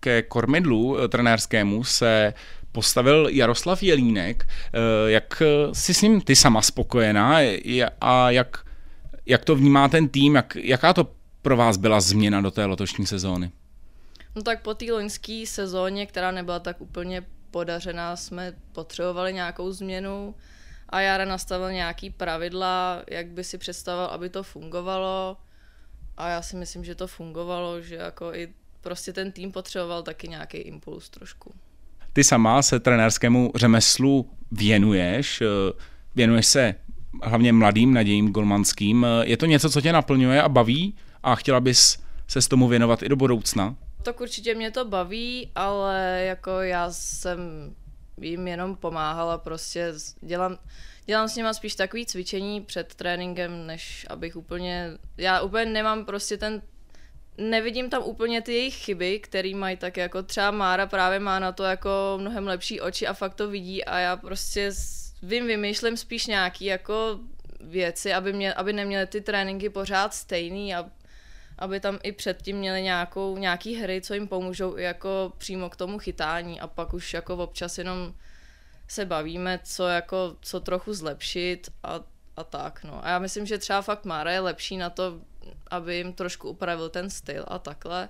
Ke 0.00 0.22
kormidlu 0.22 0.98
eh, 0.98 1.08
trenérskému 1.08 1.84
se 1.84 2.34
postavil 2.72 3.28
Jaroslav 3.30 3.82
Jelínek. 3.82 4.48
Eh, 4.48 5.10
jak 5.10 5.42
jsi 5.72 5.94
s 5.94 6.02
ním 6.02 6.20
ty 6.20 6.36
sama 6.36 6.62
spokojená 6.62 7.38
a 8.00 8.30
jak, 8.30 8.64
jak 9.26 9.44
to 9.44 9.56
vnímá 9.56 9.88
ten 9.88 10.08
tým, 10.08 10.34
jak, 10.34 10.56
jaká 10.56 10.92
to 10.92 11.08
pro 11.42 11.56
vás 11.56 11.76
byla 11.76 12.00
změna 12.00 12.40
do 12.40 12.50
té 12.50 12.64
letošní 12.64 13.06
sezóny? 13.06 13.50
No 14.34 14.42
tak 14.42 14.62
po 14.62 14.74
té 14.74 14.92
loňské 14.92 15.44
sezóně, 15.46 16.06
která 16.06 16.30
nebyla 16.30 16.58
tak 16.58 16.80
úplně 16.80 17.22
podařená, 17.50 18.16
jsme 18.16 18.52
potřebovali 18.72 19.32
nějakou 19.32 19.72
změnu 19.72 20.34
a 20.88 21.00
Jara 21.00 21.24
nastavil 21.24 21.72
nějaký 21.72 22.10
pravidla, 22.10 23.02
jak 23.10 23.26
by 23.26 23.44
si 23.44 23.58
představoval, 23.58 24.06
aby 24.10 24.28
to 24.28 24.42
fungovalo 24.42 25.36
a 26.16 26.28
já 26.28 26.42
si 26.42 26.56
myslím, 26.56 26.84
že 26.84 26.94
to 26.94 27.06
fungovalo, 27.06 27.80
že 27.80 27.94
jako 27.94 28.34
i 28.34 28.48
prostě 28.80 29.12
ten 29.12 29.32
tým 29.32 29.52
potřeboval 29.52 30.02
taky 30.02 30.28
nějaký 30.28 30.58
impuls 30.58 31.08
trošku. 31.08 31.54
Ty 32.12 32.24
sama 32.24 32.62
se 32.62 32.80
trenérskému 32.80 33.52
řemeslu 33.54 34.30
věnuješ, 34.50 35.40
eh, 35.40 35.46
věnuješ 36.14 36.46
se 36.46 36.74
hlavně 37.22 37.52
mladým 37.52 37.94
nadějím 37.94 38.32
golmanským. 38.32 39.06
Eh, 39.06 39.26
je 39.26 39.36
to 39.36 39.46
něco, 39.46 39.70
co 39.70 39.80
tě 39.80 39.92
naplňuje 39.92 40.42
a 40.42 40.48
baví 40.48 40.94
a 41.22 41.34
chtěla 41.34 41.60
bys 41.60 41.98
se 42.28 42.42
s 42.42 42.48
tomu 42.48 42.68
věnovat 42.68 43.02
i 43.02 43.08
do 43.08 43.16
budoucna? 43.16 43.76
Tak 44.02 44.20
určitě 44.20 44.54
mě 44.54 44.70
to 44.70 44.84
baví, 44.84 45.50
ale 45.54 46.22
jako 46.26 46.50
já 46.50 46.90
jsem 46.90 47.38
jim 48.20 48.48
jenom 48.48 48.76
pomáhala, 48.76 49.38
prostě 49.38 49.92
dělám, 50.20 50.58
dělám 51.06 51.28
s 51.28 51.36
nima 51.36 51.54
spíš 51.54 51.74
takový 51.74 52.06
cvičení 52.06 52.60
před 52.60 52.94
tréninkem, 52.94 53.66
než 53.66 54.06
abych 54.10 54.36
úplně, 54.36 54.90
já 55.16 55.40
úplně 55.40 55.66
nemám 55.66 56.04
prostě 56.04 56.36
ten 56.36 56.62
nevidím 57.38 57.90
tam 57.90 58.02
úplně 58.02 58.42
ty 58.42 58.52
jejich 58.52 58.74
chyby, 58.74 59.20
který 59.20 59.54
mají 59.54 59.76
tak 59.76 59.96
jako 59.96 60.22
třeba 60.22 60.50
Mára 60.50 60.86
právě 60.86 61.18
má 61.18 61.38
na 61.38 61.52
to 61.52 61.62
jako 61.62 61.90
mnohem 62.20 62.46
lepší 62.46 62.80
oči 62.80 63.06
a 63.06 63.12
fakt 63.12 63.34
to 63.34 63.48
vidí 63.48 63.84
a 63.84 63.98
já 63.98 64.16
prostě 64.16 64.70
vím, 65.22 65.46
vymýšlím 65.46 65.96
spíš 65.96 66.26
nějaký 66.26 66.64
jako 66.64 67.20
věci, 67.60 68.12
aby, 68.14 68.32
mě, 68.32 68.54
aby 68.54 68.72
neměli 68.72 69.06
ty 69.06 69.20
tréninky 69.20 69.70
pořád 69.70 70.14
stejný 70.14 70.74
a 70.74 70.90
aby 71.58 71.80
tam 71.80 71.98
i 72.02 72.12
předtím 72.12 72.56
měli 72.56 72.82
nějakou, 72.82 73.36
nějaký 73.36 73.74
hry, 73.74 74.00
co 74.00 74.14
jim 74.14 74.28
pomůžou 74.28 74.76
jako 74.76 75.32
přímo 75.38 75.70
k 75.70 75.76
tomu 75.76 75.98
chytání 75.98 76.60
a 76.60 76.66
pak 76.66 76.94
už 76.94 77.14
jako 77.14 77.36
občas 77.36 77.78
jenom 77.78 78.14
se 78.88 79.04
bavíme, 79.04 79.60
co 79.64 79.88
jako, 79.88 80.36
co 80.40 80.60
trochu 80.60 80.94
zlepšit 80.94 81.70
a, 81.82 82.00
a 82.36 82.44
tak, 82.44 82.84
no. 82.84 83.06
A 83.06 83.08
já 83.08 83.18
myslím, 83.18 83.46
že 83.46 83.58
třeba 83.58 83.82
fakt 83.82 84.04
Mára 84.04 84.32
je 84.32 84.40
lepší 84.40 84.76
na 84.76 84.90
to, 84.90 85.20
aby 85.70 85.96
jim 85.96 86.12
trošku 86.12 86.48
upravil 86.48 86.88
ten 86.88 87.10
styl 87.10 87.44
a 87.48 87.58
takhle. 87.58 88.08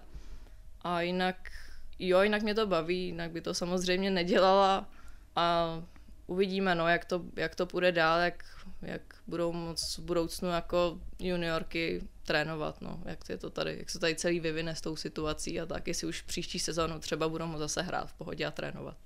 A 0.83 1.01
jinak, 1.01 1.51
jo, 1.99 2.23
jinak 2.23 2.43
mě 2.43 2.55
to 2.55 2.67
baví, 2.67 3.07
jinak 3.07 3.31
by 3.31 3.41
to 3.41 3.55
samozřejmě 3.55 4.11
nedělala 4.11 4.89
a 5.37 5.83
uvidíme, 6.27 6.75
no, 6.75 6.89
jak 6.89 7.05
to, 7.05 7.23
jak 7.37 7.55
to 7.55 7.67
půjde 7.67 7.93
dál, 7.93 8.21
jak, 8.21 8.45
jak 8.83 9.03
budou 9.27 9.53
moc 9.53 9.99
v 9.99 10.03
budoucnu 10.03 10.49
jako 10.49 10.99
juniorky 11.19 12.09
trénovat, 12.23 12.81
no, 12.81 13.03
jak 13.05 13.29
je 13.29 13.39
to 13.39 13.51
tady, 13.51 13.77
jak 13.79 13.91
se 13.91 13.99
tady 13.99 14.15
celý 14.15 14.41
vyvine 14.41 14.77
s 14.77 14.81
tou 14.81 14.97
situací 14.97 15.61
a 15.61 15.67
tak, 15.67 15.89
jestli 15.89 16.07
už 16.07 16.23
příští 16.23 16.59
sezónu 16.59 16.99
třeba 16.99 17.29
budou 17.29 17.47
moc 17.47 17.59
zase 17.59 17.83
hrát 17.83 18.11
v 18.11 18.12
pohodě 18.12 18.47
a 18.47 18.51
trénovat. 18.51 18.97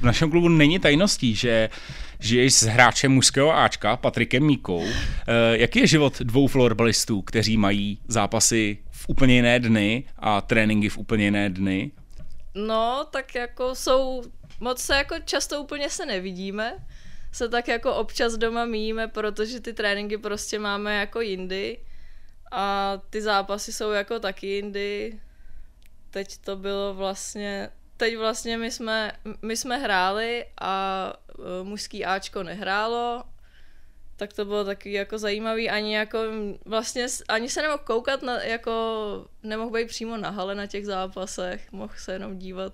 V 0.00 0.02
našem 0.02 0.30
klubu 0.30 0.48
není 0.48 0.78
tajností, 0.78 1.34
že 1.34 1.70
žiješ 2.20 2.54
s 2.54 2.62
hráčem 2.62 3.12
mužského 3.12 3.56
Ačka, 3.56 3.96
Patrikem 3.96 4.42
Míkou. 4.42 4.84
E, 4.84 5.58
jaký 5.58 5.78
je 5.80 5.86
život 5.86 6.18
dvou 6.20 6.46
florbalistů, 6.46 7.22
kteří 7.22 7.56
mají 7.56 7.98
zápasy 8.08 8.78
v 8.90 9.08
úplně 9.08 9.34
jiné 9.34 9.60
dny 9.60 10.04
a 10.18 10.40
tréninky 10.40 10.88
v 10.88 10.98
úplně 10.98 11.24
jiné 11.24 11.50
dny? 11.50 11.90
No, 12.54 13.06
tak 13.10 13.34
jako 13.34 13.74
jsou, 13.74 14.22
moc 14.60 14.80
se 14.80 14.96
jako 14.96 15.14
často 15.24 15.62
úplně 15.62 15.90
se 15.90 16.06
nevidíme, 16.06 16.74
se 17.32 17.48
tak 17.48 17.68
jako 17.68 17.94
občas 17.94 18.36
doma 18.36 18.64
míjíme, 18.64 19.08
protože 19.08 19.60
ty 19.60 19.72
tréninky 19.72 20.18
prostě 20.18 20.58
máme 20.58 20.96
jako 20.96 21.20
jindy 21.20 21.78
a 22.52 22.94
ty 23.10 23.22
zápasy 23.22 23.72
jsou 23.72 23.90
jako 23.90 24.20
taky 24.20 24.46
jindy. 24.46 25.20
Teď 26.10 26.38
to 26.38 26.56
bylo 26.56 26.94
vlastně, 26.94 27.68
teď 28.00 28.16
vlastně 28.18 28.58
my 28.58 28.70
jsme, 28.70 29.12
my 29.42 29.56
jsme 29.56 29.78
hráli 29.78 30.44
a 30.60 31.12
e, 31.60 31.64
mužský 31.64 32.04
Ačko 32.04 32.42
nehrálo, 32.42 33.22
tak 34.16 34.32
to 34.32 34.44
bylo 34.44 34.64
taky 34.64 34.92
jako 34.92 35.18
zajímavý, 35.18 35.70
ani 35.70 35.94
jako 35.94 36.18
vlastně, 36.64 37.06
ani 37.28 37.48
se 37.48 37.62
nemohl 37.62 37.82
koukat, 37.84 38.22
na, 38.22 38.42
jako 38.42 38.72
nemohl 39.42 39.70
být 39.70 39.88
přímo 39.88 40.16
na 40.16 40.30
hale 40.30 40.54
na 40.54 40.66
těch 40.66 40.86
zápasech, 40.86 41.72
mohl 41.72 41.92
se 41.96 42.12
jenom 42.12 42.38
dívat 42.38 42.72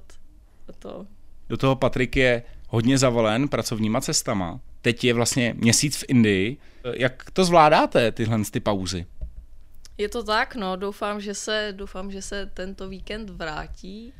a 0.69 0.73
to. 0.73 1.07
Do 1.49 1.57
toho 1.57 1.77
Patrik 1.77 2.17
je 2.17 2.43
hodně 2.69 2.99
zavalen 2.99 3.49
pracovníma 3.49 4.01
cestama. 4.01 4.61
Teď 4.83 5.05
je 5.05 5.15
vlastně 5.15 5.55
měsíc 5.57 5.97
v 5.97 6.05
Indii. 6.09 6.57
Jak 6.93 7.31
to 7.31 7.45
zvládáte, 7.45 8.13
tyhle 8.13 8.39
ty 8.51 8.61
pauzy? 8.61 9.07
Je 9.99 10.09
to 10.09 10.25
tak, 10.25 10.55
no, 10.55 10.77
doufám, 10.77 11.21
že 11.21 11.35
se, 11.35 11.73
doufám, 11.77 12.11
že 12.11 12.23
se 12.23 12.51
tento 12.55 12.89
víkend 12.89 13.31
vrátí. 13.31 14.13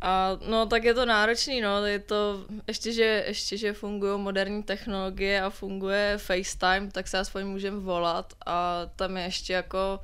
A 0.00 0.38
no, 0.48 0.66
tak 0.66 0.84
je 0.84 0.94
to 0.94 1.06
náročný, 1.06 1.60
no, 1.60 1.86
je 1.86 1.98
to, 1.98 2.44
ještě, 2.66 2.92
že, 2.92 3.24
ještě, 3.26 3.56
že 3.56 3.72
fungují 3.72 4.20
moderní 4.20 4.62
technologie 4.62 5.42
a 5.42 5.50
funguje 5.50 6.18
FaceTime, 6.18 6.90
tak 6.92 7.08
se 7.08 7.18
aspoň 7.18 7.46
můžeme 7.46 7.78
volat 7.78 8.32
a 8.46 8.86
tam 8.96 9.16
je 9.16 9.22
ještě 9.22 9.52
jako 9.52 10.00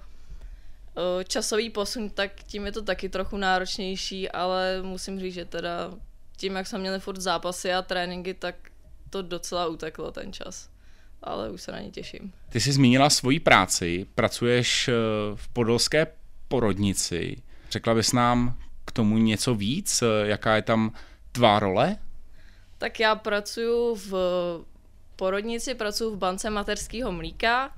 časový 1.28 1.70
posun, 1.70 2.10
tak 2.10 2.32
tím 2.34 2.66
je 2.66 2.72
to 2.72 2.82
taky 2.82 3.08
trochu 3.08 3.36
náročnější, 3.36 4.30
ale 4.30 4.82
musím 4.82 5.20
říct, 5.20 5.34
že 5.34 5.44
teda 5.44 5.94
tím, 6.36 6.56
jak 6.56 6.66
jsme 6.66 6.78
měli 6.78 7.00
furt 7.00 7.20
zápasy 7.20 7.72
a 7.72 7.82
tréninky, 7.82 8.34
tak 8.34 8.54
to 9.10 9.22
docela 9.22 9.66
uteklo 9.66 10.12
ten 10.12 10.32
čas. 10.32 10.68
Ale 11.22 11.50
už 11.50 11.62
se 11.62 11.72
na 11.72 11.80
ně 11.80 11.90
těším. 11.90 12.32
Ty 12.48 12.60
jsi 12.60 12.72
zmínila 12.72 13.10
svoji 13.10 13.40
práci, 13.40 14.06
pracuješ 14.14 14.88
eh, 14.88 14.92
v 15.34 15.48
podolské 15.48 16.06
porodnici. 16.48 17.42
Řekla 17.70 17.94
bys 17.94 18.12
nám 18.12 18.58
tomu 18.94 19.18
něco 19.18 19.54
víc? 19.54 20.02
Jaká 20.24 20.56
je 20.56 20.62
tam 20.62 20.92
tvá 21.32 21.58
role? 21.58 21.96
Tak 22.78 23.00
já 23.00 23.14
pracuji 23.14 23.94
v 23.94 24.14
porodnici, 25.16 25.74
pracuji 25.74 26.14
v 26.14 26.18
bance 26.18 26.50
materského 26.50 27.12
mlíka. 27.12 27.74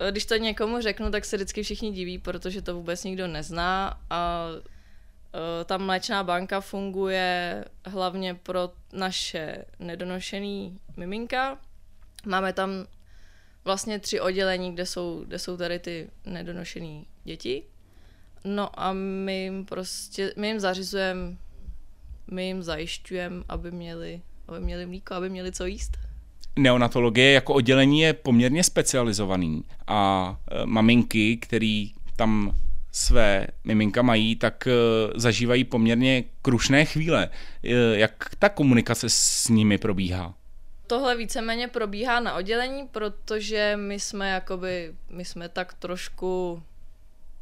Eh, 0.00 0.10
když 0.10 0.24
to 0.24 0.36
někomu 0.36 0.80
řeknu, 0.80 1.10
tak 1.10 1.24
se 1.24 1.36
vždycky 1.36 1.62
všichni 1.62 1.92
diví, 1.92 2.18
protože 2.18 2.62
to 2.62 2.74
vůbec 2.74 3.04
nikdo 3.04 3.26
nezná 3.26 4.00
a 4.10 4.48
Eh, 5.34 5.64
ta 5.64 5.78
mléčná 5.78 6.24
banka 6.24 6.60
funguje 6.60 7.64
hlavně 7.84 8.34
pro 8.34 8.72
naše 8.92 9.64
nedonošený 9.78 10.80
miminka. 10.96 11.58
Máme 12.26 12.52
tam 12.52 12.70
vlastně 13.64 13.98
tři 13.98 14.20
oddělení, 14.20 14.72
kde 14.72 14.86
jsou, 14.86 15.24
kde 15.24 15.38
jsou 15.38 15.56
tady 15.56 15.78
ty 15.78 16.10
nedonošené 16.26 17.04
děti. 17.24 17.62
No 18.44 18.80
a 18.80 18.92
my 18.92 19.42
jim 19.42 19.64
prostě, 19.64 20.32
my 20.36 20.48
jim 20.48 20.60
zařizujeme, 20.60 21.36
my 22.30 22.46
jim 22.46 22.62
zajišťujeme, 22.62 23.44
aby 23.48 23.70
měli, 23.70 24.20
aby 24.48 24.60
měli 24.60 24.86
mlíko, 24.86 25.14
aby 25.14 25.30
měli 25.30 25.52
co 25.52 25.66
jíst. 25.66 25.98
Neonatologie 26.58 27.32
jako 27.32 27.54
oddělení 27.54 28.00
je 28.00 28.12
poměrně 28.12 28.64
specializovaný 28.64 29.64
a 29.86 30.36
e, 30.50 30.66
maminky, 30.66 31.36
který 31.36 31.92
tam 32.16 32.54
své 32.94 33.46
miminka 33.64 34.02
mají, 34.02 34.36
tak 34.36 34.66
eh, 34.66 34.72
zažívají 35.14 35.64
poměrně 35.64 36.24
krušné 36.42 36.84
chvíle. 36.84 37.30
Eh, 37.64 37.70
jak 37.98 38.30
ta 38.38 38.48
komunikace 38.48 39.08
s 39.08 39.48
nimi 39.48 39.78
probíhá? 39.78 40.34
Tohle 40.86 41.16
víceméně 41.16 41.68
probíhá 41.68 42.20
na 42.20 42.34
oddělení, 42.34 42.88
protože 42.88 43.72
my 43.76 44.00
jsme 44.00 44.30
jakoby, 44.30 44.94
my 45.10 45.24
jsme 45.24 45.48
tak 45.48 45.74
trošku, 45.74 46.62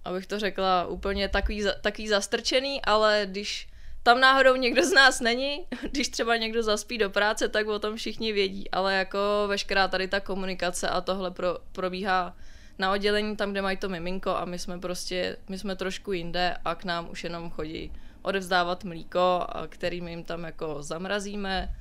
abych 0.05 0.27
to 0.27 0.39
řekla, 0.39 0.87
úplně 0.87 1.29
takový, 1.29 1.65
takový 1.81 2.09
zastrčený, 2.09 2.83
ale 2.83 3.23
když 3.31 3.69
tam 4.03 4.21
náhodou 4.21 4.57
někdo 4.57 4.85
z 4.85 4.93
nás 4.93 5.21
není, 5.21 5.67
když 5.91 6.09
třeba 6.09 6.37
někdo 6.37 6.63
zaspí 6.63 6.99
do 6.99 7.11
práce, 7.11 7.49
tak 7.49 7.67
o 7.67 7.79
tom 7.79 7.97
všichni 7.97 8.33
vědí, 8.33 8.71
ale 8.71 8.95
jako 8.95 9.19
veškerá 9.47 9.89
tady 9.89 10.09
ta 10.09 10.21
komunikace 10.21 10.89
a 10.89 11.01
tohle 11.01 11.31
pro, 11.31 11.59
probíhá 11.73 12.37
na 12.79 12.93
oddělení 12.93 13.37
tam, 13.37 13.51
kde 13.51 13.63
mají 13.63 13.77
to 13.77 13.89
miminko 13.89 14.31
a 14.31 14.45
my 14.45 14.59
jsme 14.59 14.79
prostě, 14.79 15.37
my 15.49 15.59
jsme 15.59 15.77
trošku 15.77 16.13
jinde 16.13 16.57
a 16.65 16.75
k 16.75 16.85
nám 16.85 17.11
už 17.11 17.25
jenom 17.25 17.51
chodí 17.51 17.93
odevzdávat 18.23 18.85
mlíko, 18.85 19.47
který 19.69 20.01
my 20.01 20.11
jim 20.11 20.25
tam 20.25 20.45
jako 20.45 20.83
zamrazíme, 20.83 21.75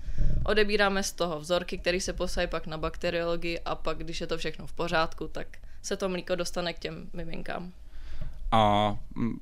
odebíráme 0.46 1.04
z 1.04 1.12
toho 1.12 1.40
vzorky, 1.40 1.78
které 1.78 2.02
se 2.02 2.14
posají 2.14 2.48
pak 2.48 2.68
na 2.68 2.78
bakteriologii 2.78 3.60
a 3.60 3.76
pak, 3.76 3.98
když 3.98 4.22
je 4.22 4.28
to 4.28 4.38
všechno 4.38 4.68
v 4.68 4.74
pořádku, 4.74 5.28
tak 5.28 5.48
se 5.82 5.98
to 5.98 6.10
mlíko 6.10 6.36
dostane 6.36 6.74
k 6.74 6.80
těm 6.80 7.10
miminkám. 7.14 7.74
A 8.52 8.96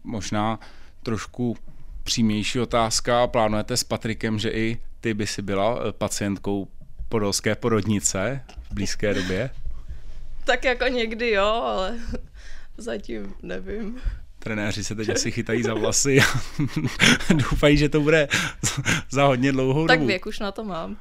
možná 0.03 0.59
trošku 1.03 1.57
přímější 2.03 2.59
otázka. 2.59 3.27
Plánujete 3.27 3.77
s 3.77 3.83
Patrikem, 3.83 4.39
že 4.39 4.49
i 4.49 4.77
ty 5.01 5.13
by 5.13 5.27
si 5.27 5.41
byla 5.41 5.79
eh, 5.79 5.91
pacientkou 5.91 6.67
podolské 7.09 7.55
porodnice 7.55 8.41
v 8.69 8.73
blízké 8.73 9.13
době? 9.13 9.49
tak 10.45 10.63
jako 10.63 10.87
někdy 10.87 11.29
jo, 11.29 11.45
ale 11.45 11.99
zatím 12.77 13.33
nevím. 13.43 14.01
Trenéři 14.39 14.83
se 14.83 14.95
teď 14.95 15.09
asi 15.09 15.31
chytají 15.31 15.63
za 15.63 15.73
vlasy 15.73 16.19
a 16.21 16.25
doufají, 17.33 17.77
že 17.77 17.89
to 17.89 18.01
bude 18.01 18.27
za 19.09 19.25
hodně 19.25 19.51
dlouhou 19.51 19.87
tak 19.87 19.99
dobu. 19.99 20.05
Tak 20.05 20.07
věk 20.07 20.25
už 20.25 20.39
na 20.39 20.51
to 20.51 20.63
mám. 20.63 20.97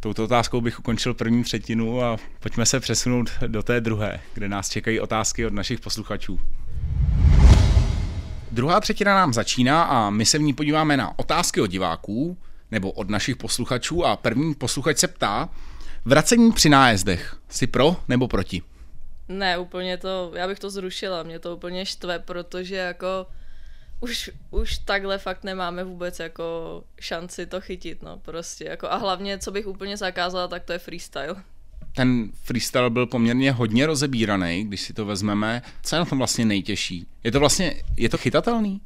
Touto 0.00 0.24
otázkou 0.24 0.60
bych 0.60 0.78
ukončil 0.78 1.14
první 1.14 1.44
třetinu 1.44 2.02
a 2.02 2.16
pojďme 2.40 2.66
se 2.66 2.80
přesunout 2.80 3.30
do 3.46 3.62
té 3.62 3.80
druhé, 3.80 4.20
kde 4.34 4.48
nás 4.48 4.68
čekají 4.68 5.00
otázky 5.00 5.46
od 5.46 5.52
našich 5.52 5.80
posluchačů. 5.80 6.40
Druhá 8.50 8.80
třetina 8.80 9.14
nám 9.14 9.32
začíná 9.32 9.82
a 9.82 10.10
my 10.10 10.24
se 10.24 10.38
v 10.38 10.42
ní 10.42 10.54
podíváme 10.54 10.96
na 10.96 11.18
otázky 11.18 11.60
od 11.60 11.66
diváků 11.66 12.38
nebo 12.70 12.90
od 12.90 13.10
našich 13.10 13.36
posluchačů 13.36 14.04
a 14.04 14.16
první 14.16 14.54
posluchač 14.54 14.98
se 14.98 15.08
ptá, 15.08 15.48
Vracení 16.04 16.52
při 16.52 16.68
nájezdech. 16.68 17.36
Jsi 17.48 17.66
pro 17.66 17.96
nebo 18.08 18.28
proti? 18.28 18.62
Ne, 19.28 19.58
úplně 19.58 19.96
to, 19.96 20.32
já 20.34 20.48
bych 20.48 20.58
to 20.58 20.70
zrušila, 20.70 21.22
mě 21.22 21.38
to 21.38 21.56
úplně 21.56 21.86
štve, 21.86 22.18
protože 22.18 22.76
jako 22.76 23.26
už, 24.00 24.30
už 24.50 24.78
takhle 24.78 25.18
fakt 25.18 25.44
nemáme 25.44 25.84
vůbec 25.84 26.18
jako 26.18 26.84
šanci 27.00 27.46
to 27.46 27.60
chytit, 27.60 28.02
no 28.02 28.16
prostě, 28.18 28.64
jako 28.64 28.90
a 28.90 28.96
hlavně, 28.96 29.38
co 29.38 29.50
bych 29.50 29.66
úplně 29.66 29.96
zakázala, 29.96 30.48
tak 30.48 30.64
to 30.64 30.72
je 30.72 30.78
freestyle. 30.78 31.36
Ten 31.98 32.30
freestyle 32.42 32.90
byl 32.90 33.06
poměrně 33.06 33.52
hodně 33.52 33.86
rozebíraný, 33.86 34.64
když 34.64 34.80
si 34.80 34.92
to 34.92 35.04
vezmeme. 35.04 35.62
Co 35.82 35.96
je 35.96 35.98
na 35.98 36.04
tom 36.04 36.18
vlastně 36.18 36.44
nejtěžší? 36.44 37.06
Je 37.24 37.32
to 37.32 37.40
vlastně, 37.40 37.82
je 37.96 38.08
to 38.08 38.18
chytatelný? 38.18 38.80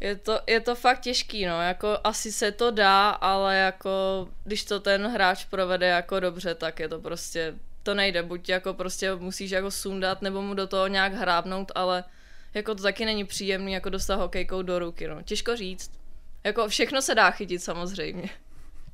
Je 0.00 0.16
to, 0.16 0.40
je 0.46 0.60
to 0.60 0.74
fakt 0.74 1.00
těžký, 1.00 1.46
no, 1.46 1.62
jako 1.62 1.98
asi 2.04 2.32
se 2.32 2.52
to 2.52 2.70
dá, 2.70 3.10
ale 3.10 3.56
jako 3.56 4.28
když 4.44 4.64
to 4.64 4.80
ten 4.80 5.06
hráč 5.06 5.44
provede 5.44 5.86
jako 5.86 6.20
dobře, 6.20 6.54
tak 6.54 6.80
je 6.80 6.88
to 6.88 7.00
prostě, 7.00 7.54
to 7.82 7.94
nejde, 7.94 8.22
buď 8.22 8.48
jako 8.48 8.74
prostě 8.74 9.14
musíš 9.14 9.50
jako 9.50 9.70
sundat, 9.70 10.22
nebo 10.22 10.42
mu 10.42 10.54
do 10.54 10.66
toho 10.66 10.86
nějak 10.86 11.14
hrábnout, 11.14 11.72
ale 11.74 12.04
jako 12.54 12.74
to 12.74 12.82
taky 12.82 13.04
není 13.04 13.24
příjemný, 13.24 13.72
jako 13.72 13.88
dostat 13.88 14.16
hokejkou 14.16 14.62
do 14.62 14.78
ruky, 14.78 15.08
no, 15.08 15.22
těžko 15.22 15.56
říct. 15.56 15.90
Jako 16.44 16.68
všechno 16.68 17.02
se 17.02 17.14
dá 17.14 17.30
chytit 17.30 17.62
samozřejmě. 17.62 18.28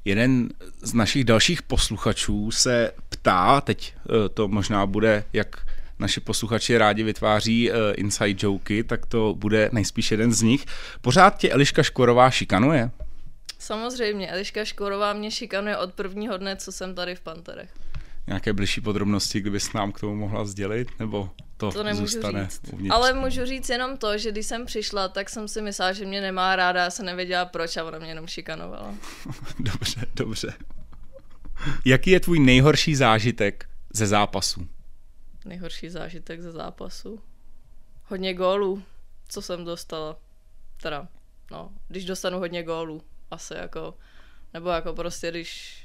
Jeden 0.06 0.48
z 0.82 0.94
našich 0.94 1.24
dalších 1.24 1.62
posluchačů 1.62 2.50
se 2.50 2.92
ptá, 3.08 3.60
teď 3.60 3.94
eh, 3.94 4.28
to 4.28 4.48
možná 4.48 4.86
bude, 4.86 5.24
jak 5.32 5.66
naši 5.98 6.20
posluchači 6.20 6.78
rádi 6.78 7.02
vytváří 7.02 7.70
uh, 7.70 7.76
inside 7.96 8.46
joky, 8.46 8.84
tak 8.84 9.06
to 9.06 9.34
bude 9.34 9.70
nejspíš 9.72 10.10
jeden 10.10 10.32
z 10.32 10.42
nich. 10.42 10.66
Pořád 11.00 11.38
tě 11.38 11.50
Eliška 11.50 11.82
Škorová 11.82 12.30
šikanuje? 12.30 12.90
Samozřejmě, 13.58 14.30
Eliška 14.30 14.64
Škorová 14.64 15.12
mě 15.12 15.30
šikanuje 15.30 15.76
od 15.76 15.94
prvního 15.94 16.36
dne, 16.36 16.56
co 16.56 16.72
jsem 16.72 16.94
tady 16.94 17.14
v 17.14 17.20
Panterech. 17.20 17.70
Nějaké 18.26 18.52
bližší 18.52 18.80
podrobnosti, 18.80 19.40
kdybys 19.40 19.72
nám 19.72 19.92
k 19.92 20.00
tomu 20.00 20.16
mohla 20.16 20.44
sdělit, 20.44 20.88
nebo 20.98 21.30
to, 21.56 21.72
to 21.72 21.82
nemůžu 21.82 22.06
zůstane 22.06 22.44
říct. 22.44 22.60
Uvnitř. 22.72 22.94
Ale 22.94 23.12
můžu 23.12 23.44
říct 23.44 23.68
jenom 23.68 23.96
to, 23.96 24.18
že 24.18 24.32
když 24.32 24.46
jsem 24.46 24.66
přišla, 24.66 25.08
tak 25.08 25.30
jsem 25.30 25.48
si 25.48 25.62
myslela, 25.62 25.92
že 25.92 26.04
mě 26.04 26.20
nemá 26.20 26.56
ráda, 26.56 26.82
já 26.82 26.90
jsem 26.90 27.06
nevěděla 27.06 27.44
proč 27.44 27.76
a 27.76 27.84
ona 27.84 27.98
mě 27.98 28.08
jenom 28.08 28.26
šikanovala. 28.26 28.94
dobře, 29.58 30.06
dobře. 30.16 30.54
Jaký 31.84 32.10
je 32.10 32.20
tvůj 32.20 32.38
nejhorší 32.38 32.96
zážitek 32.96 33.68
ze 33.94 34.06
zápasu? 34.06 34.68
Nejhorší 35.44 35.88
zážitek 35.88 36.42
ze 36.42 36.52
zápasu? 36.52 37.20
Hodně 38.04 38.34
gólů, 38.34 38.82
co 39.28 39.42
jsem 39.42 39.64
dostala. 39.64 40.16
Teda, 40.82 41.08
no, 41.50 41.70
když 41.88 42.04
dostanu 42.04 42.38
hodně 42.38 42.62
gólů, 42.62 43.02
asi 43.30 43.54
jako, 43.54 43.94
nebo 44.54 44.68
jako 44.68 44.94
prostě, 44.94 45.30
když 45.30 45.80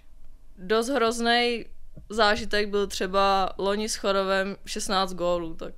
dost 0.58 0.90
hroznej 0.90 1.66
zážitek 2.10 2.70
byl 2.70 2.88
třeba 2.88 3.54
loni 3.58 3.90
s 3.90 3.96
Chorovem 3.96 4.56
16 4.66 5.14
gólů, 5.14 5.54
tak 5.54 5.74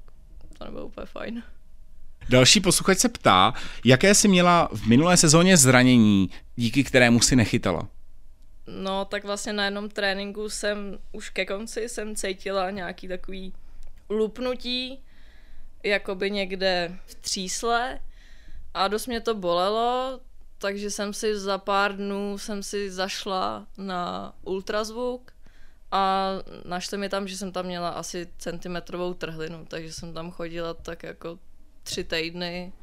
to 0.58 0.66
nebylo 0.66 0.86
úplně 0.86 1.06
fajn. 1.06 1.44
Další 2.30 2.60
posluchač 2.60 2.98
se 2.98 3.10
ptá, 3.10 3.54
jaké 3.86 4.16
jsi 4.16 4.28
měla 4.28 4.70
v 4.72 4.88
minulé 4.88 5.18
sezóně 5.18 5.58
zranění, 5.58 6.30
díky 6.56 6.84
kterému 6.84 7.22
si 7.22 7.36
nechytala? 7.36 7.88
No, 8.68 9.06
tak 9.06 9.24
vlastně 9.24 9.54
na 9.54 9.66
jednom 9.66 9.90
tréninku 9.90 10.50
jsem 10.50 10.98
už 11.12 11.30
ke 11.30 11.46
konci 11.46 11.90
jsem 11.90 12.16
cítila 12.16 12.70
nějaký 12.70 13.08
takový 13.08 13.54
lupnutí, 14.10 15.00
jakoby 15.84 16.32
někde 16.32 16.98
v 17.06 17.16
třísle 17.16 18.00
a 18.74 18.88
dost 18.88 19.08
mě 19.08 19.22
to 19.22 19.36
bolelo, 19.36 20.20
takže 20.58 20.92
jsem 20.92 21.14
si 21.14 21.40
za 21.40 21.58
pár 21.58 21.96
dnů 21.96 22.38
jsem 22.38 22.64
si 22.64 22.92
zašla 22.92 23.68
na 23.78 24.34
ultrazvuk 24.42 25.33
a 25.94 26.32
našli 26.66 26.98
mi 26.98 27.10
tam, 27.10 27.28
že 27.28 27.38
jsem 27.38 27.52
tam 27.52 27.66
měla 27.66 27.90
asi 27.90 28.28
centimetrovou 28.38 29.14
trhlinu, 29.14 29.66
takže 29.66 29.94
jsem 29.94 30.14
tam 30.14 30.32
chodila 30.32 30.74
tak 30.74 31.04
jako 31.04 31.40
tři 31.84 32.04
týdny. 32.04 32.74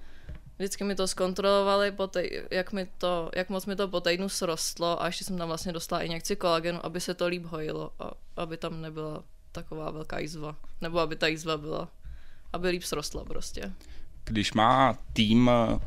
Vždycky 0.58 0.84
mi 0.84 0.94
to 0.94 1.08
zkontrolovali, 1.08 1.92
po 1.92 2.06
tej, 2.06 2.42
jak, 2.50 2.72
mi 2.72 2.86
to, 2.98 3.30
jak 3.34 3.48
moc 3.48 3.66
mi 3.66 3.76
to 3.76 3.88
po 3.88 4.00
týdnu 4.00 4.28
srostlo 4.28 5.02
a 5.02 5.06
ještě 5.06 5.24
jsem 5.24 5.38
tam 5.38 5.48
vlastně 5.48 5.72
dostala 5.72 6.02
injekci 6.02 6.36
kolagenu, 6.36 6.86
aby 6.86 7.00
se 7.00 7.14
to 7.14 7.26
líp 7.26 7.44
hojilo 7.44 7.92
a 7.98 8.10
aby 8.36 8.56
tam 8.56 8.80
nebyla 8.80 9.24
taková 9.52 9.90
velká 9.90 10.18
jízva. 10.18 10.56
Nebo 10.80 10.98
aby 10.98 11.16
ta 11.16 11.26
jízva 11.26 11.56
byla, 11.56 11.88
aby 12.52 12.68
líp 12.68 12.82
srostla 12.82 13.24
prostě. 13.24 13.72
Když 14.24 14.52
má 14.52 14.98
tým 15.12 15.50
eh, 15.52 15.78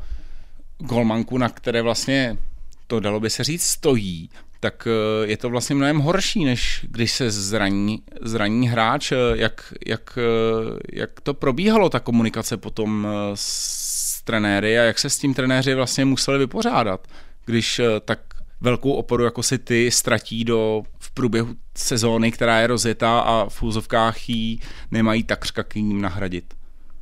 golmanku, 0.78 1.38
na 1.38 1.48
které 1.48 1.82
vlastně 1.82 2.38
to 2.86 3.00
dalo 3.00 3.20
by 3.20 3.30
se 3.30 3.44
říct 3.44 3.62
stojí, 3.62 4.30
tak 4.64 4.88
eh, 4.90 5.26
je 5.26 5.36
to 5.36 5.50
vlastně 5.50 5.76
mnohem 5.76 5.98
horší, 5.98 6.44
než 6.44 6.86
když 6.90 7.12
se 7.12 7.30
zraní, 7.30 8.02
zraní 8.22 8.68
hráč. 8.68 9.12
Eh, 9.12 9.16
jak, 9.34 9.74
jak, 9.86 10.18
eh, 10.18 10.78
jak 10.92 11.20
to 11.20 11.34
probíhalo, 11.34 11.90
ta 11.90 12.00
komunikace 12.00 12.56
potom 12.56 13.08
s 13.34 14.22
trenéry 14.22 14.78
a 14.78 14.82
jak 14.82 14.98
se 14.98 15.10
s 15.10 15.18
tím 15.18 15.34
trenéři 15.34 15.74
vlastně 15.74 16.04
museli 16.04 16.38
vypořádat, 16.38 17.08
když 17.44 17.80
tak 18.04 18.20
velkou 18.60 18.92
oporu 18.92 19.24
jako 19.24 19.42
si 19.42 19.58
ty 19.58 19.90
ztratí 19.90 20.44
do 20.44 20.82
v 20.98 21.10
průběhu 21.10 21.54
sezóny, 21.76 22.32
která 22.32 22.60
je 22.60 22.66
rozjetá 22.66 23.20
a 23.20 23.48
v 23.48 23.62
úzovkách 23.62 24.28
jí 24.28 24.60
nemají 24.90 25.24
takřka 25.24 25.62
k 25.62 25.74
ním 25.74 26.00
nahradit. 26.02 26.54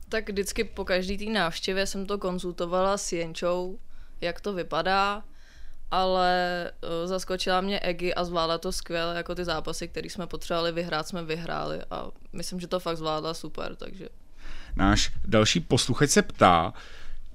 Tak 0.09 0.29
vždycky 0.29 0.65
po 0.65 0.85
každý 0.85 1.19
té 1.19 1.25
návštěvě 1.25 1.87
jsem 1.87 2.07
to 2.07 2.19
konzultovala 2.19 2.99
s 2.99 3.13
Jenčou, 3.13 3.79
jak 4.21 4.41
to 4.41 4.53
vypadá 4.53 5.23
ale 5.93 6.71
uh, 6.83 7.09
zaskočila 7.09 7.61
mě 7.61 7.81
Egi 7.81 8.15
a 8.15 8.25
zvládla 8.25 8.59
to 8.59 8.73
skvěle, 8.73 9.17
jako 9.17 9.35
ty 9.35 9.45
zápasy, 9.45 9.89
které 9.89 10.11
jsme 10.11 10.27
potřebovali 10.27 10.73
vyhrát, 10.73 11.09
jsme 11.09 11.25
vyhráli 11.25 11.79
a 11.91 12.11
myslím, 12.33 12.61
že 12.61 12.67
to 12.67 12.81
fakt 12.81 12.97
zvládla 12.97 13.35
super, 13.35 13.77
takže. 13.77 14.09
Náš 14.77 15.13
další 15.25 15.61
posluchač 15.61 16.11
se 16.11 16.23
ptá, 16.23 16.73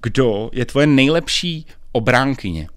kdo 0.02 0.50
je 0.52 0.64
tvoje 0.64 0.86
nejlepší 0.86 1.66
obránkyně? 1.92 2.68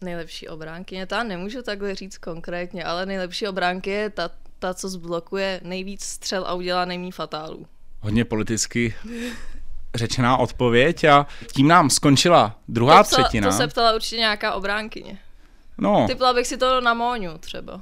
Nejlepší 0.00 0.48
obránkyně, 0.48 1.06
ta 1.06 1.22
nemůžu 1.22 1.62
takhle 1.62 1.94
říct 1.94 2.18
konkrétně, 2.18 2.84
ale 2.84 3.06
nejlepší 3.06 3.48
obránky 3.48 3.90
je 3.90 4.10
ta, 4.10 4.30
ta, 4.58 4.74
co 4.74 4.88
zblokuje 4.88 5.60
nejvíc 5.64 6.04
střel 6.04 6.44
a 6.46 6.54
udělá 6.54 6.84
nejméně 6.84 7.12
fatálů. 7.12 7.66
Hodně 8.00 8.24
politicky 8.24 8.94
řečená 9.94 10.36
odpověď 10.36 11.04
a 11.04 11.26
tím 11.52 11.68
nám 11.68 11.90
skončila 11.90 12.56
druhá 12.68 13.04
to 13.04 13.10
třetina. 13.10 13.48
To 13.48 13.56
se 13.56 13.68
ptala 13.68 13.94
určitě 13.94 14.16
nějaká 14.16 14.52
obránkyně. 14.52 15.18
No. 15.78 16.06
Typla 16.06 16.32
bych 16.32 16.46
si 16.46 16.56
to 16.56 16.80
na 16.80 16.94
Móňu 16.94 17.38
třeba. 17.38 17.80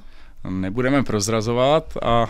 Nebudeme 0.49 1.03
prozrazovat 1.03 1.97
a 2.01 2.27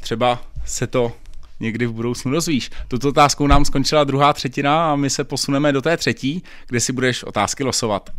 třeba 0.00 0.42
se 0.64 0.86
to 0.86 1.12
někdy 1.60 1.86
v 1.86 1.92
budoucnu 1.92 2.30
dozvíš. 2.30 2.70
Tuto 2.88 3.08
otázkou 3.08 3.46
nám 3.46 3.64
skončila 3.64 4.04
druhá 4.04 4.32
třetina 4.32 4.92
a 4.92 4.96
my 4.96 5.10
se 5.10 5.24
posuneme 5.24 5.72
do 5.72 5.82
té 5.82 5.96
třetí, 5.96 6.42
kde 6.66 6.80
si 6.80 6.92
budeš 6.92 7.24
otázky 7.24 7.64
losovat. 7.64 8.10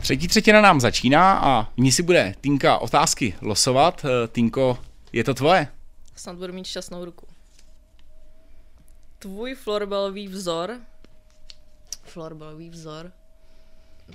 Třetí 0.00 0.28
třetina 0.28 0.60
nám 0.60 0.80
začíná 0.80 1.38
a 1.38 1.62
v 1.62 1.78
ní 1.78 1.92
si 1.92 2.02
bude 2.02 2.34
Týnka 2.40 2.78
otázky 2.78 3.34
losovat. 3.40 4.06
Týnko, 4.32 4.78
je 5.12 5.24
to 5.24 5.34
tvoje? 5.34 5.68
Snad 6.16 6.36
budu 6.36 6.52
mít 6.52 6.66
šťastnou 6.66 7.04
ruku 7.04 7.26
tvůj 9.22 9.54
florbalový 9.54 10.28
vzor, 10.28 10.80
florbalový 12.04 12.70
vzor, 12.70 13.12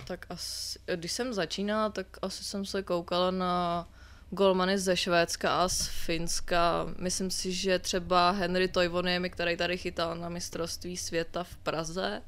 tak 0.08 0.26
asi, 0.30 0.80
když 0.96 1.12
jsem 1.12 1.34
začínala, 1.34 1.90
tak 1.90 2.08
asi 2.22 2.44
jsem 2.44 2.66
se 2.66 2.84
koukala 2.84 3.32
na 3.32 3.88
golmany 4.30 4.78
ze 4.78 4.98
Švédska 4.98 5.64
a 5.64 5.68
z 5.68 5.88
Finska. 5.88 6.86
Myslím 6.98 7.32
si, 7.32 7.52
že 7.52 7.80
třeba 7.80 8.32
Henry 8.32 8.68
Toivoniemi, 8.68 9.30
který 9.30 9.58
tady 9.58 9.78
chytal 9.78 10.16
na 10.16 10.30
mistrovství 10.30 10.98
světa 10.98 11.44
v 11.44 11.58
Praze, 11.58 12.22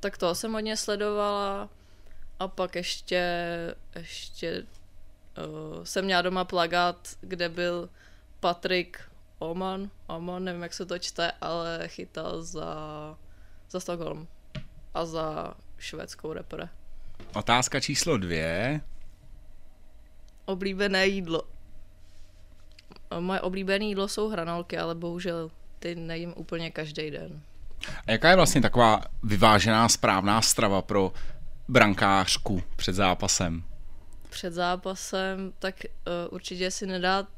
tak 0.00 0.18
to 0.18 0.34
jsem 0.34 0.52
hodně 0.52 0.76
sledovala. 0.76 1.68
A 2.38 2.48
pak 2.48 2.74
ještě, 2.74 3.22
ještě 3.96 4.62
uh, 4.62 5.84
jsem 5.84 6.04
měla 6.04 6.22
doma 6.22 6.44
plagát, 6.44 7.08
kde 7.20 7.48
byl 7.48 7.90
Patrik 8.40 9.00
Oman, 9.38 9.90
Oman, 10.06 10.44
nevím, 10.44 10.62
jak 10.62 10.74
se 10.74 10.86
to 10.86 10.98
čte, 10.98 11.32
ale 11.40 11.88
chytal 11.88 12.42
za, 12.42 12.66
za 13.70 13.80
Stockholm 13.80 14.28
a 14.94 15.06
za 15.06 15.54
švédskou 15.78 16.32
repre. 16.32 16.68
Otázka 17.34 17.80
číslo 17.80 18.18
dvě. 18.18 18.80
Oblíbené 20.44 21.06
jídlo. 21.06 21.42
Moje 23.20 23.40
oblíbené 23.40 23.84
jídlo 23.84 24.08
jsou 24.08 24.28
hranolky, 24.28 24.78
ale 24.78 24.94
bohužel 24.94 25.50
ty 25.78 25.94
nejím 25.94 26.34
úplně 26.36 26.70
každý 26.70 27.10
den. 27.10 27.42
A 28.06 28.10
jaká 28.10 28.30
je 28.30 28.36
vlastně 28.36 28.60
taková 28.60 29.00
vyvážená 29.22 29.88
správná 29.88 30.42
strava 30.42 30.82
pro 30.82 31.12
brankářku 31.68 32.62
před 32.76 32.92
zápasem? 32.92 33.64
Před 34.30 34.52
zápasem, 34.52 35.52
tak 35.58 35.74
uh, 35.84 36.34
určitě 36.34 36.70
si 36.70 36.86
nedát 36.86 37.28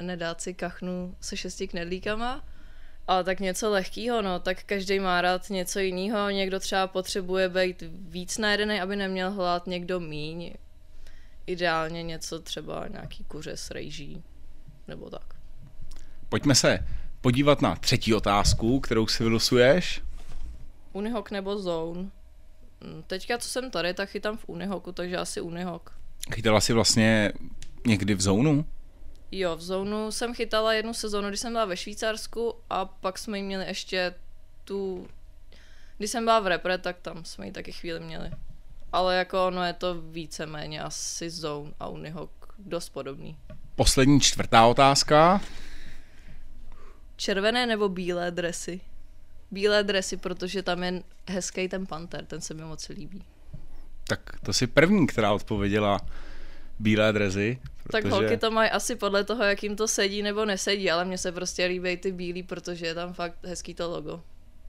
nedát 0.00 0.40
si 0.40 0.54
kachnu 0.54 1.16
se 1.20 1.36
šesti 1.36 1.68
knedlíkama, 1.68 2.44
ale 3.08 3.24
tak 3.24 3.40
něco 3.40 3.70
lehkého, 3.70 4.22
no, 4.22 4.38
tak 4.38 4.64
každý 4.64 4.98
má 5.00 5.20
rád 5.20 5.50
něco 5.50 5.78
jiného, 5.78 6.30
někdo 6.30 6.60
třeba 6.60 6.86
potřebuje 6.86 7.48
být 7.48 7.82
víc 7.90 8.38
najedený, 8.38 8.80
aby 8.80 8.96
neměl 8.96 9.30
hlad, 9.30 9.66
někdo 9.66 10.00
míň. 10.00 10.52
Ideálně 11.46 12.02
něco 12.02 12.40
třeba 12.40 12.88
nějaký 12.88 13.24
kuře 13.24 13.56
s 13.56 13.70
rejží, 13.70 14.22
nebo 14.88 15.10
tak. 15.10 15.34
Pojďme 16.28 16.54
se 16.54 16.78
podívat 17.20 17.62
na 17.62 17.76
třetí 17.76 18.14
otázku, 18.14 18.80
kterou 18.80 19.06
si 19.06 19.22
vylosuješ. 19.22 20.02
Unihok 20.92 21.30
nebo 21.30 21.58
zone? 21.58 22.10
Hm, 22.84 23.02
teďka, 23.06 23.38
co 23.38 23.48
jsem 23.48 23.70
tady, 23.70 23.94
tak 23.94 24.08
chytám 24.08 24.36
v 24.36 24.44
Unihoku, 24.46 24.92
takže 24.92 25.16
asi 25.16 25.40
Unihok. 25.40 25.92
Chytala 26.34 26.60
si 26.60 26.72
vlastně 26.72 27.32
někdy 27.86 28.14
v 28.14 28.20
zónu? 28.20 28.64
Jo, 29.34 29.56
v 29.56 29.62
zónu 29.62 30.10
jsem 30.10 30.34
chytala 30.34 30.72
jednu 30.72 30.94
sezónu, 30.94 31.28
když 31.28 31.40
jsem 31.40 31.52
byla 31.52 31.64
ve 31.64 31.76
Švýcarsku 31.76 32.54
a 32.70 32.84
pak 32.84 33.18
jsme 33.18 33.38
ji 33.38 33.42
měli 33.44 33.64
ještě 33.64 34.14
tu... 34.64 35.08
Když 35.98 36.10
jsem 36.10 36.24
byla 36.24 36.40
v 36.40 36.46
repre, 36.46 36.78
tak 36.78 36.96
tam 37.02 37.24
jsme 37.24 37.46
ji 37.46 37.52
taky 37.52 37.72
chvíli 37.72 38.00
měli. 38.00 38.30
Ale 38.92 39.16
jako 39.16 39.46
ono 39.46 39.64
je 39.64 39.72
to 39.72 40.00
víceméně 40.00 40.82
asi 40.82 41.30
zone 41.30 41.72
a 41.80 41.88
Unihok 41.88 42.54
dost 42.58 42.88
podobný. 42.88 43.36
Poslední 43.76 44.20
čtvrtá 44.20 44.66
otázka. 44.66 45.40
Červené 47.16 47.66
nebo 47.66 47.88
bílé 47.88 48.30
dresy? 48.30 48.80
Bílé 49.50 49.82
dresy, 49.82 50.16
protože 50.16 50.62
tam 50.62 50.82
je 50.82 51.02
hezký 51.28 51.68
ten 51.68 51.86
panter, 51.86 52.26
ten 52.26 52.40
se 52.40 52.54
mi 52.54 52.62
moc 52.62 52.88
líbí. 52.88 53.24
tak 54.04 54.20
to 54.42 54.52
si 54.52 54.66
první, 54.66 55.06
která 55.06 55.32
odpověděla 55.32 56.00
bílé 56.82 57.12
drezy. 57.12 57.58
Protože... 57.82 58.02
Tak 58.02 58.12
holky 58.12 58.36
to 58.36 58.50
mají 58.50 58.70
asi 58.70 58.96
podle 58.96 59.24
toho, 59.24 59.44
jak 59.44 59.62
jim 59.62 59.76
to 59.76 59.88
sedí 59.88 60.22
nebo 60.22 60.44
nesedí, 60.44 60.90
ale 60.90 61.04
mně 61.04 61.18
se 61.18 61.32
prostě 61.32 61.64
líbí 61.66 61.96
ty 61.96 62.12
bílí, 62.12 62.42
protože 62.42 62.86
je 62.86 62.94
tam 62.94 63.12
fakt 63.12 63.34
hezký 63.44 63.74
to 63.74 63.90
logo. 63.90 64.20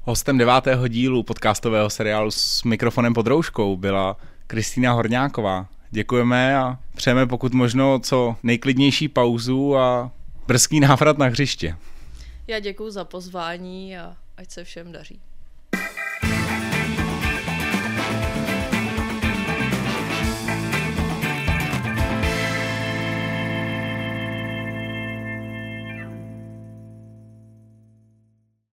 Hostem 0.02 0.38
devátého 0.38 0.88
dílu 0.88 1.24
podcastového 1.24 1.90
seriálu 1.90 2.32
s 2.32 2.64
mikrofonem 2.64 3.14
pod 3.14 3.28
rouškou 3.28 3.78
byla 3.78 4.18
Kristýna 4.48 4.94
Horňáková. 4.94 5.68
Děkujeme 5.92 6.58
a 6.58 6.80
přejeme 6.96 7.28
pokud 7.28 7.54
možno 7.54 8.00
co 8.00 8.36
nejklidnější 8.44 9.08
pauzu 9.08 9.78
a 9.78 10.12
brzký 10.48 10.80
návrat 10.80 11.18
na 11.18 11.26
hřiště. 11.26 11.76
Já 12.48 12.60
děkuji 12.60 12.92
za 12.92 13.06
pozvání 13.06 13.98
a 13.98 14.16
ať 14.38 14.52
se 14.52 14.64
všem 14.64 14.92
daří. 14.92 15.20